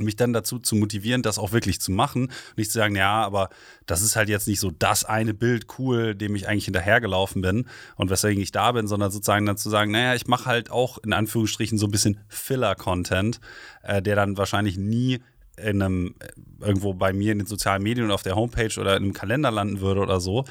[0.00, 2.30] Mich dann dazu zu motivieren, das auch wirklich zu machen.
[2.56, 3.48] Nicht zu sagen, ja, aber
[3.86, 7.66] das ist halt jetzt nicht so das eine Bild cool, dem ich eigentlich hinterhergelaufen bin
[7.96, 10.98] und weswegen ich da bin, sondern sozusagen dann zu sagen, naja, ich mache halt auch
[10.98, 13.40] in Anführungsstrichen so ein bisschen Filler-Content,
[13.82, 15.18] äh, der dann wahrscheinlich nie
[15.58, 16.14] in einem
[16.60, 19.50] irgendwo bei mir in den sozialen Medien und auf der Homepage oder in einem Kalender
[19.50, 20.44] landen würde oder so,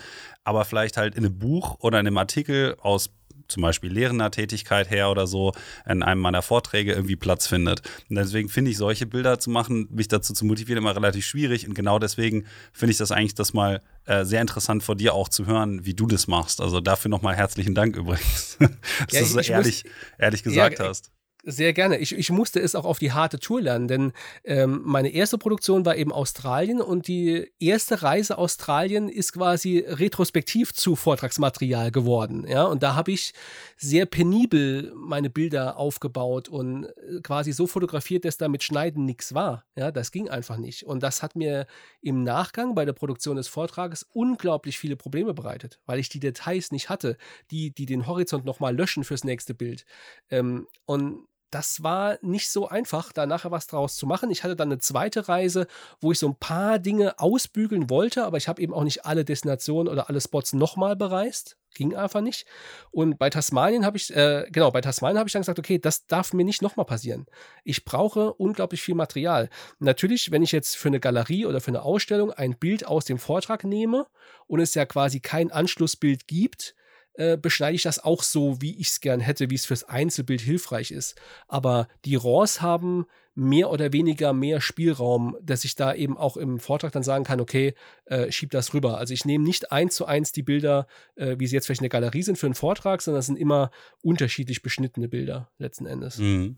[0.43, 3.09] aber vielleicht halt in einem Buch oder in einem Artikel aus
[3.47, 5.53] zum Beispiel lehrender Tätigkeit her oder so
[5.87, 7.81] in einem meiner Vorträge irgendwie Platz findet.
[8.09, 11.67] Und deswegen finde ich solche Bilder zu machen, mich dazu zu motivieren, immer relativ schwierig.
[11.67, 15.29] Und genau deswegen finde ich das eigentlich das mal äh, sehr interessant vor dir auch
[15.29, 16.61] zu hören, wie du das machst.
[16.61, 20.87] Also dafür nochmal herzlichen Dank übrigens, dass ja, du so ehrlich, muss, ehrlich gesagt ja,
[20.87, 21.11] hast
[21.49, 21.97] Sehr gerne.
[21.99, 24.11] Ich, ich musste es auch auf die harte Tour lernen, denn
[24.43, 30.73] ähm, meine erste Produktion war eben Australien und die erste Reise Australien ist quasi retrospektiv
[30.73, 32.45] zu Vortragsmaterial geworden.
[32.49, 33.31] Ja, und da habe ich
[33.77, 39.33] sehr penibel meine Bilder aufgebaut und äh, quasi so fotografiert, dass da mit Schneiden nichts
[39.33, 39.63] war.
[39.77, 40.85] Ja, das ging einfach nicht.
[40.85, 41.65] Und das hat mir
[42.01, 46.73] im Nachgang bei der Produktion des Vortrages unglaublich viele Probleme bereitet, weil ich die Details
[46.73, 47.15] nicht hatte,
[47.51, 49.85] die, die den Horizont nochmal löschen fürs nächste Bild.
[50.29, 54.31] Ähm, und das war nicht so einfach, da nachher was draus zu machen.
[54.31, 55.67] Ich hatte dann eine zweite Reise,
[56.01, 59.23] wo ich so ein paar Dinge ausbügeln wollte, aber ich habe eben auch nicht alle
[59.23, 61.57] Destinationen oder alle Spots nochmal bereist.
[61.73, 62.47] Ging einfach nicht.
[62.91, 66.07] Und bei Tasmanien habe ich, äh, genau, bei Tasmanien habe ich dann gesagt, okay, das
[66.07, 67.27] darf mir nicht nochmal passieren.
[67.63, 69.49] Ich brauche unglaublich viel Material.
[69.79, 73.19] Natürlich, wenn ich jetzt für eine Galerie oder für eine Ausstellung ein Bild aus dem
[73.19, 74.07] Vortrag nehme
[74.47, 76.73] und es ja quasi kein Anschlussbild gibt,
[77.18, 80.41] äh, beschneide ich das auch so, wie ich es gern hätte, wie es fürs Einzelbild
[80.41, 81.20] hilfreich ist.
[81.47, 86.59] Aber die RAWs haben mehr oder weniger mehr Spielraum, dass ich da eben auch im
[86.59, 88.97] Vortrag dann sagen kann, okay, äh, schieb das rüber.
[88.97, 91.89] Also ich nehme nicht eins zu eins die Bilder, äh, wie sie jetzt vielleicht in
[91.89, 93.70] der Galerie sind für einen Vortrag, sondern es sind immer
[94.01, 96.18] unterschiedlich beschnittene Bilder letzten Endes.
[96.18, 96.55] Mhm.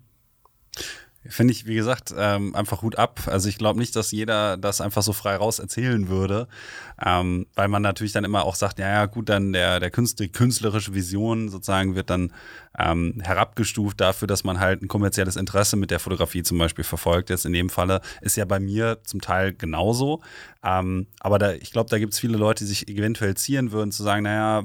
[1.28, 3.22] Finde ich, wie gesagt, ähm, einfach Hut ab.
[3.26, 6.48] Also ich glaube nicht, dass jeder das einfach so frei raus erzählen würde,
[7.04, 10.30] ähm, weil man natürlich dann immer auch sagt, ja, ja, gut, dann der, der Künstler,
[10.30, 12.32] künstlerische Vision sozusagen wird dann
[12.78, 17.30] ähm, herabgestuft dafür, dass man halt ein kommerzielles Interesse mit der Fotografie zum Beispiel verfolgt.
[17.30, 20.22] Jetzt in dem Falle ist ja bei mir zum Teil genauso.
[20.64, 23.92] Ähm, aber da, ich glaube, da gibt es viele Leute, die sich eventuell zieren würden,
[23.92, 24.64] zu sagen, naja,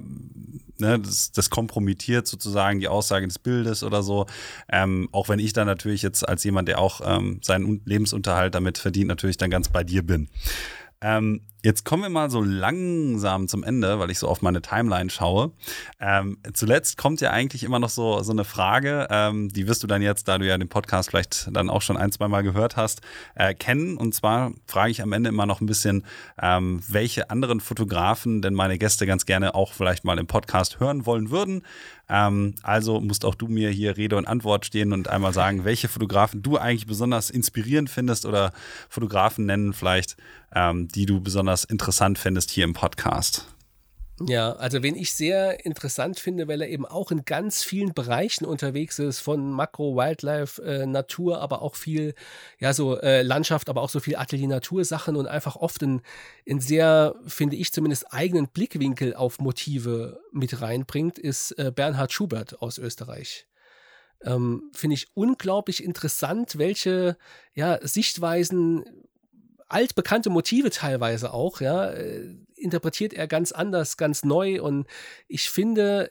[0.79, 4.27] ne, das, das kompromittiert sozusagen die Aussage des Bildes oder so.
[4.69, 8.79] Ähm, auch wenn ich dann natürlich jetzt als jemand, der auch ähm, seinen Lebensunterhalt damit
[8.79, 10.29] verdient, natürlich dann ganz bei dir bin.
[11.05, 15.11] Ähm, jetzt kommen wir mal so langsam zum Ende, weil ich so auf meine Timeline
[15.11, 15.53] schaue.
[16.01, 19.87] Ähm, zuletzt kommt ja eigentlich immer noch so, so eine Frage, ähm, die wirst du
[19.87, 22.77] dann jetzt, da du ja den Podcast vielleicht dann auch schon ein, zwei Mal gehört
[22.77, 23.03] hast,
[23.35, 23.99] äh, kennen.
[23.99, 26.05] Und zwar frage ich am Ende immer noch ein bisschen,
[26.41, 31.05] ähm, welche anderen Fotografen denn meine Gäste ganz gerne auch vielleicht mal im Podcast hören
[31.05, 31.63] wollen würden.
[32.09, 35.89] Ähm, also musst auch du mir hier Rede und Antwort stehen und einmal sagen, welche
[35.89, 38.53] Fotografen du eigentlich besonders inspirierend findest oder
[38.89, 40.17] Fotografen nennen vielleicht,
[40.55, 43.54] ähm, die du besonders interessant findest hier im Podcast.
[44.21, 48.45] Ja, also wen ich sehr interessant finde, weil er eben auch in ganz vielen Bereichen
[48.45, 52.15] unterwegs ist, von Makro, Wildlife, äh, Natur, aber auch viel,
[52.61, 56.01] ja, so äh, Landschaft, aber auch so viel Atelier-Natur-Sachen und einfach oft in,
[56.45, 62.63] in sehr, finde ich zumindest, eigenen Blickwinkel auf Motive mit reinbringt, ist äh, Bernhard Schubert
[62.63, 63.49] aus Österreich.
[64.23, 67.17] Ähm, finde ich unglaublich interessant, welche
[67.53, 68.85] ja, Sichtweisen
[69.69, 74.87] altbekannte Motive teilweise auch, ja, äh, interpretiert er ganz anders, ganz neu und
[75.29, 76.11] ich finde,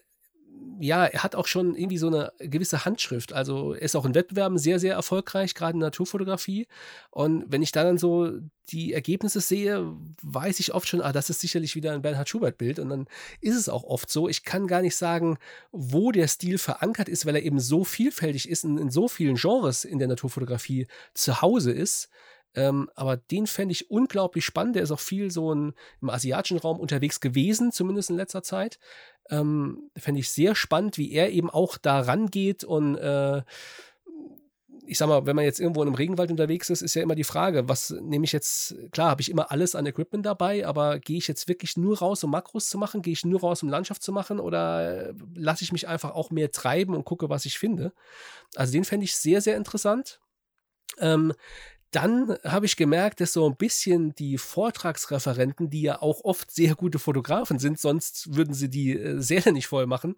[0.80, 3.34] ja, er hat auch schon irgendwie so eine gewisse Handschrift.
[3.34, 6.68] Also er ist auch in Wettbewerben sehr, sehr erfolgreich, gerade in Naturfotografie.
[7.12, 8.32] Und wenn ich da dann so
[8.70, 9.86] die Ergebnisse sehe,
[10.22, 12.80] weiß ich oft schon, ah, das ist sicherlich wieder ein Bernhard Schubert-Bild.
[12.80, 13.08] Und dann
[13.41, 14.28] ist es auch oft so.
[14.28, 15.38] Ich kann gar nicht sagen,
[15.72, 19.36] wo der Stil verankert ist, weil er eben so vielfältig ist und in so vielen
[19.36, 22.10] Genres in der Naturfotografie zu Hause ist.
[22.56, 24.76] Ähm, aber den fände ich unglaublich spannend.
[24.76, 28.80] Der ist auch viel so in, im asiatischen Raum unterwegs gewesen, zumindest in letzter Zeit.
[29.30, 33.41] Ähm, fände ich sehr spannend, wie er eben auch da rangeht und äh,
[34.86, 37.16] ich sag mal, wenn man jetzt irgendwo in einem Regenwald unterwegs ist, ist ja immer
[37.16, 40.99] die Frage, was nehme ich jetzt, klar, habe ich immer alles an Equipment dabei, aber
[40.99, 43.01] gehe ich jetzt wirklich nur raus, um Makros zu machen?
[43.01, 44.39] Gehe ich nur raus, um Landschaft zu machen?
[44.39, 47.93] Oder lasse ich mich einfach auch mehr treiben und gucke, was ich finde?
[48.56, 50.20] Also den fände ich sehr, sehr interessant.
[50.99, 51.34] Ähm,
[51.96, 56.76] dann habe ich gemerkt, dass so ein bisschen die Vortragsreferenten, die ja auch oft sehr
[56.76, 60.16] gute Fotografen sind, sonst würden sie die äh, Säle nicht voll machen,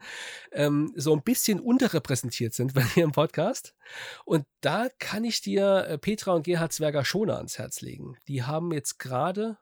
[0.51, 3.75] ähm, so ein bisschen unterrepräsentiert sind bei mir im Podcast.
[4.23, 8.17] Und da kann ich dir äh, Petra und Gerhard Zwerger Schoner ans Herz legen.
[8.27, 9.57] Die haben jetzt gerade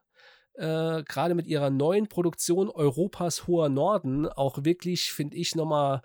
[0.56, 6.04] äh, gerade mit ihrer neuen Produktion Europas hoher Norden auch wirklich, finde ich, nochmal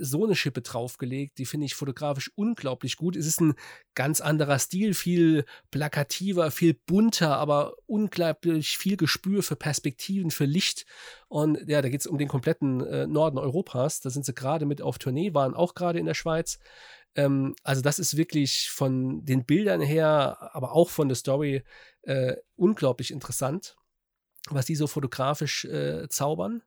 [0.00, 1.38] so eine Schippe draufgelegt.
[1.38, 3.16] Die finde ich fotografisch unglaublich gut.
[3.16, 3.54] Es ist ein
[3.94, 10.84] ganz anderer Stil, viel plakativer, viel bunter, aber unglaublich viel Gespür für Perspektiven, für Licht.
[11.28, 14.00] Und ja, da geht es um den kompletten äh, Norden Europas.
[14.00, 16.58] Da sind sie gerade mit auf Tournee, waren auch gerade in der Schweiz.
[17.14, 21.62] Ähm, also das ist wirklich von den Bildern her, aber auch von der Story
[22.02, 23.76] äh, unglaublich interessant,
[24.50, 26.62] was die so fotografisch äh, zaubern.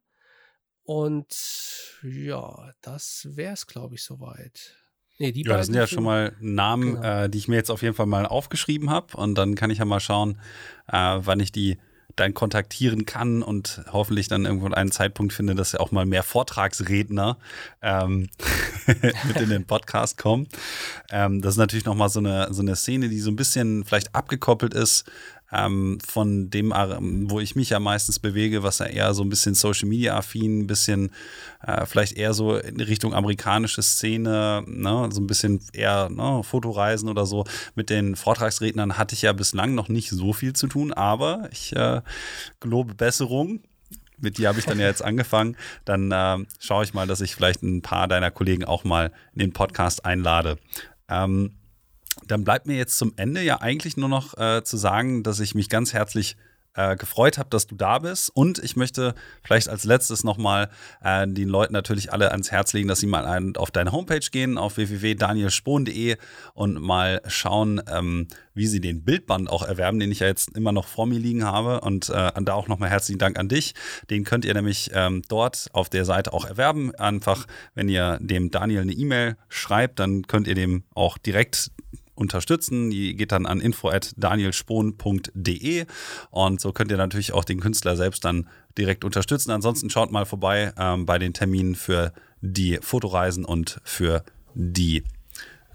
[0.88, 4.74] Und ja, das wäre es, glaube ich, soweit.
[5.20, 7.24] Nee, die ja, das sind ja schon mal Namen, genau.
[7.24, 9.18] äh, die ich mir jetzt auf jeden Fall mal aufgeschrieben habe.
[9.18, 10.40] Und dann kann ich ja mal schauen,
[10.88, 11.78] äh, wann ich die
[12.16, 16.24] dann kontaktieren kann und hoffentlich dann irgendwo einen Zeitpunkt finde, dass ja auch mal mehr
[16.24, 17.38] Vortragsredner
[17.82, 18.30] ähm,
[19.28, 20.48] mit in den Podcast kommen.
[21.12, 24.16] Ähm, das ist natürlich nochmal so eine, so eine Szene, die so ein bisschen vielleicht
[24.16, 25.04] abgekoppelt ist
[25.52, 26.72] ähm, von dem,
[27.30, 30.60] wo ich mich ja meistens bewege, was ja eher so ein bisschen Social Media affin,
[30.60, 31.12] ein bisschen
[31.62, 35.10] äh, vielleicht eher so in Richtung amerikanische Szene, ne?
[35.12, 36.41] so ein bisschen eher ne?
[36.43, 37.45] Fotoreisen oder so.
[37.76, 41.76] Mit den Vortragsrednern hatte ich ja bislang noch nicht so viel zu tun, aber ich
[41.76, 42.02] äh,
[42.60, 43.62] gelobe Besserung
[44.20, 45.56] mit dir habe ich dann ja jetzt angefangen.
[45.86, 49.39] Dann äh, schaue ich mal, dass ich vielleicht ein paar deiner Kollegen auch mal in
[49.39, 50.58] den Podcast einlade.
[51.08, 51.57] Ähm,
[52.28, 55.56] dann bleibt mir jetzt zum Ende ja eigentlich nur noch äh, zu sagen, dass ich
[55.56, 56.38] mich ganz herzlich
[56.78, 58.30] äh, gefreut habe, dass du da bist.
[58.34, 60.70] Und ich möchte vielleicht als letztes nochmal
[61.04, 64.20] äh, den Leuten natürlich alle ans Herz legen, dass sie mal ein, auf deine Homepage
[64.32, 66.18] gehen, auf www.danielspohn.de
[66.54, 70.72] und mal schauen, ähm, wie sie den Bildband auch erwerben, den ich ja jetzt immer
[70.72, 71.82] noch vor mir liegen habe.
[71.82, 73.74] Und äh, da auch nochmal herzlichen Dank an dich.
[74.10, 76.94] Den könnt ihr nämlich ähm, dort auf der Seite auch erwerben.
[76.95, 81.72] Einfach, wenn ihr dem Daniel eine E-Mail schreibt, dann könnt ihr dem auch direkt
[82.18, 82.89] unterstützen.
[82.89, 85.85] Die geht dann an info@danielspohn.de
[86.31, 89.52] und so könnt ihr natürlich auch den Künstler selbst dann direkt unterstützen.
[89.52, 94.23] Ansonsten schaut mal vorbei ähm, bei den Terminen für die Fotoreisen und für
[94.53, 95.03] die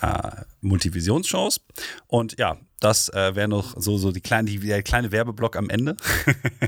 [0.00, 1.60] äh, Multivisionsshows.
[2.08, 5.70] Und ja, das äh, wäre noch so, so die kleine, die, der kleine Werbeblock am
[5.70, 5.96] Ende.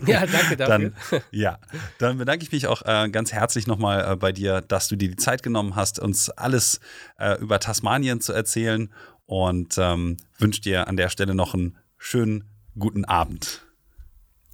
[0.06, 0.92] Ja, danke dafür.
[1.10, 1.58] dann, ja,
[1.98, 5.08] dann bedanke ich mich auch äh, ganz herzlich nochmal äh, bei dir, dass du dir
[5.08, 6.80] die Zeit genommen hast, uns alles
[7.18, 8.90] äh, über Tasmanien zu erzählen
[9.26, 12.44] und ähm, wünsche dir an der Stelle noch einen schönen
[12.78, 13.64] guten Abend.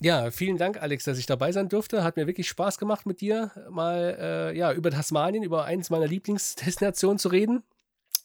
[0.03, 2.03] Ja, vielen Dank, Alex, dass ich dabei sein durfte.
[2.03, 6.07] Hat mir wirklich Spaß gemacht, mit dir mal äh, ja, über Tasmanien, über eines meiner
[6.07, 7.63] Lieblingsdestinationen zu reden.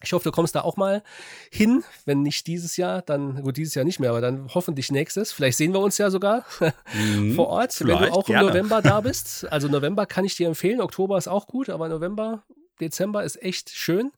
[0.02, 1.04] Ich hoffe, du kommst da auch mal
[1.52, 1.84] hin.
[2.06, 5.34] Wenn nicht dieses Jahr, dann, gut, dieses Jahr nicht mehr, aber dann hoffentlich nächstes.
[5.34, 6.46] Vielleicht sehen wir uns ja sogar
[6.94, 8.42] mhm, vor Ort, wenn du auch gerne.
[8.42, 9.52] im November da bist.
[9.52, 10.80] Also November kann ich dir empfehlen.
[10.80, 12.44] Oktober ist auch gut, aber November
[12.80, 14.12] Dezember ist echt schön.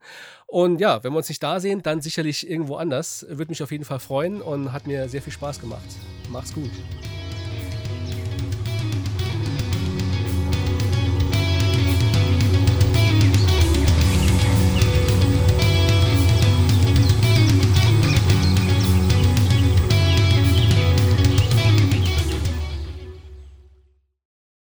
[0.46, 3.26] Und ja, wenn wir uns nicht da sehen, dann sicherlich irgendwo anders.
[3.30, 5.88] Würde mich auf jeden Fall freuen und hat mir sehr viel Spaß gemacht.
[6.30, 6.72] Mach's gut.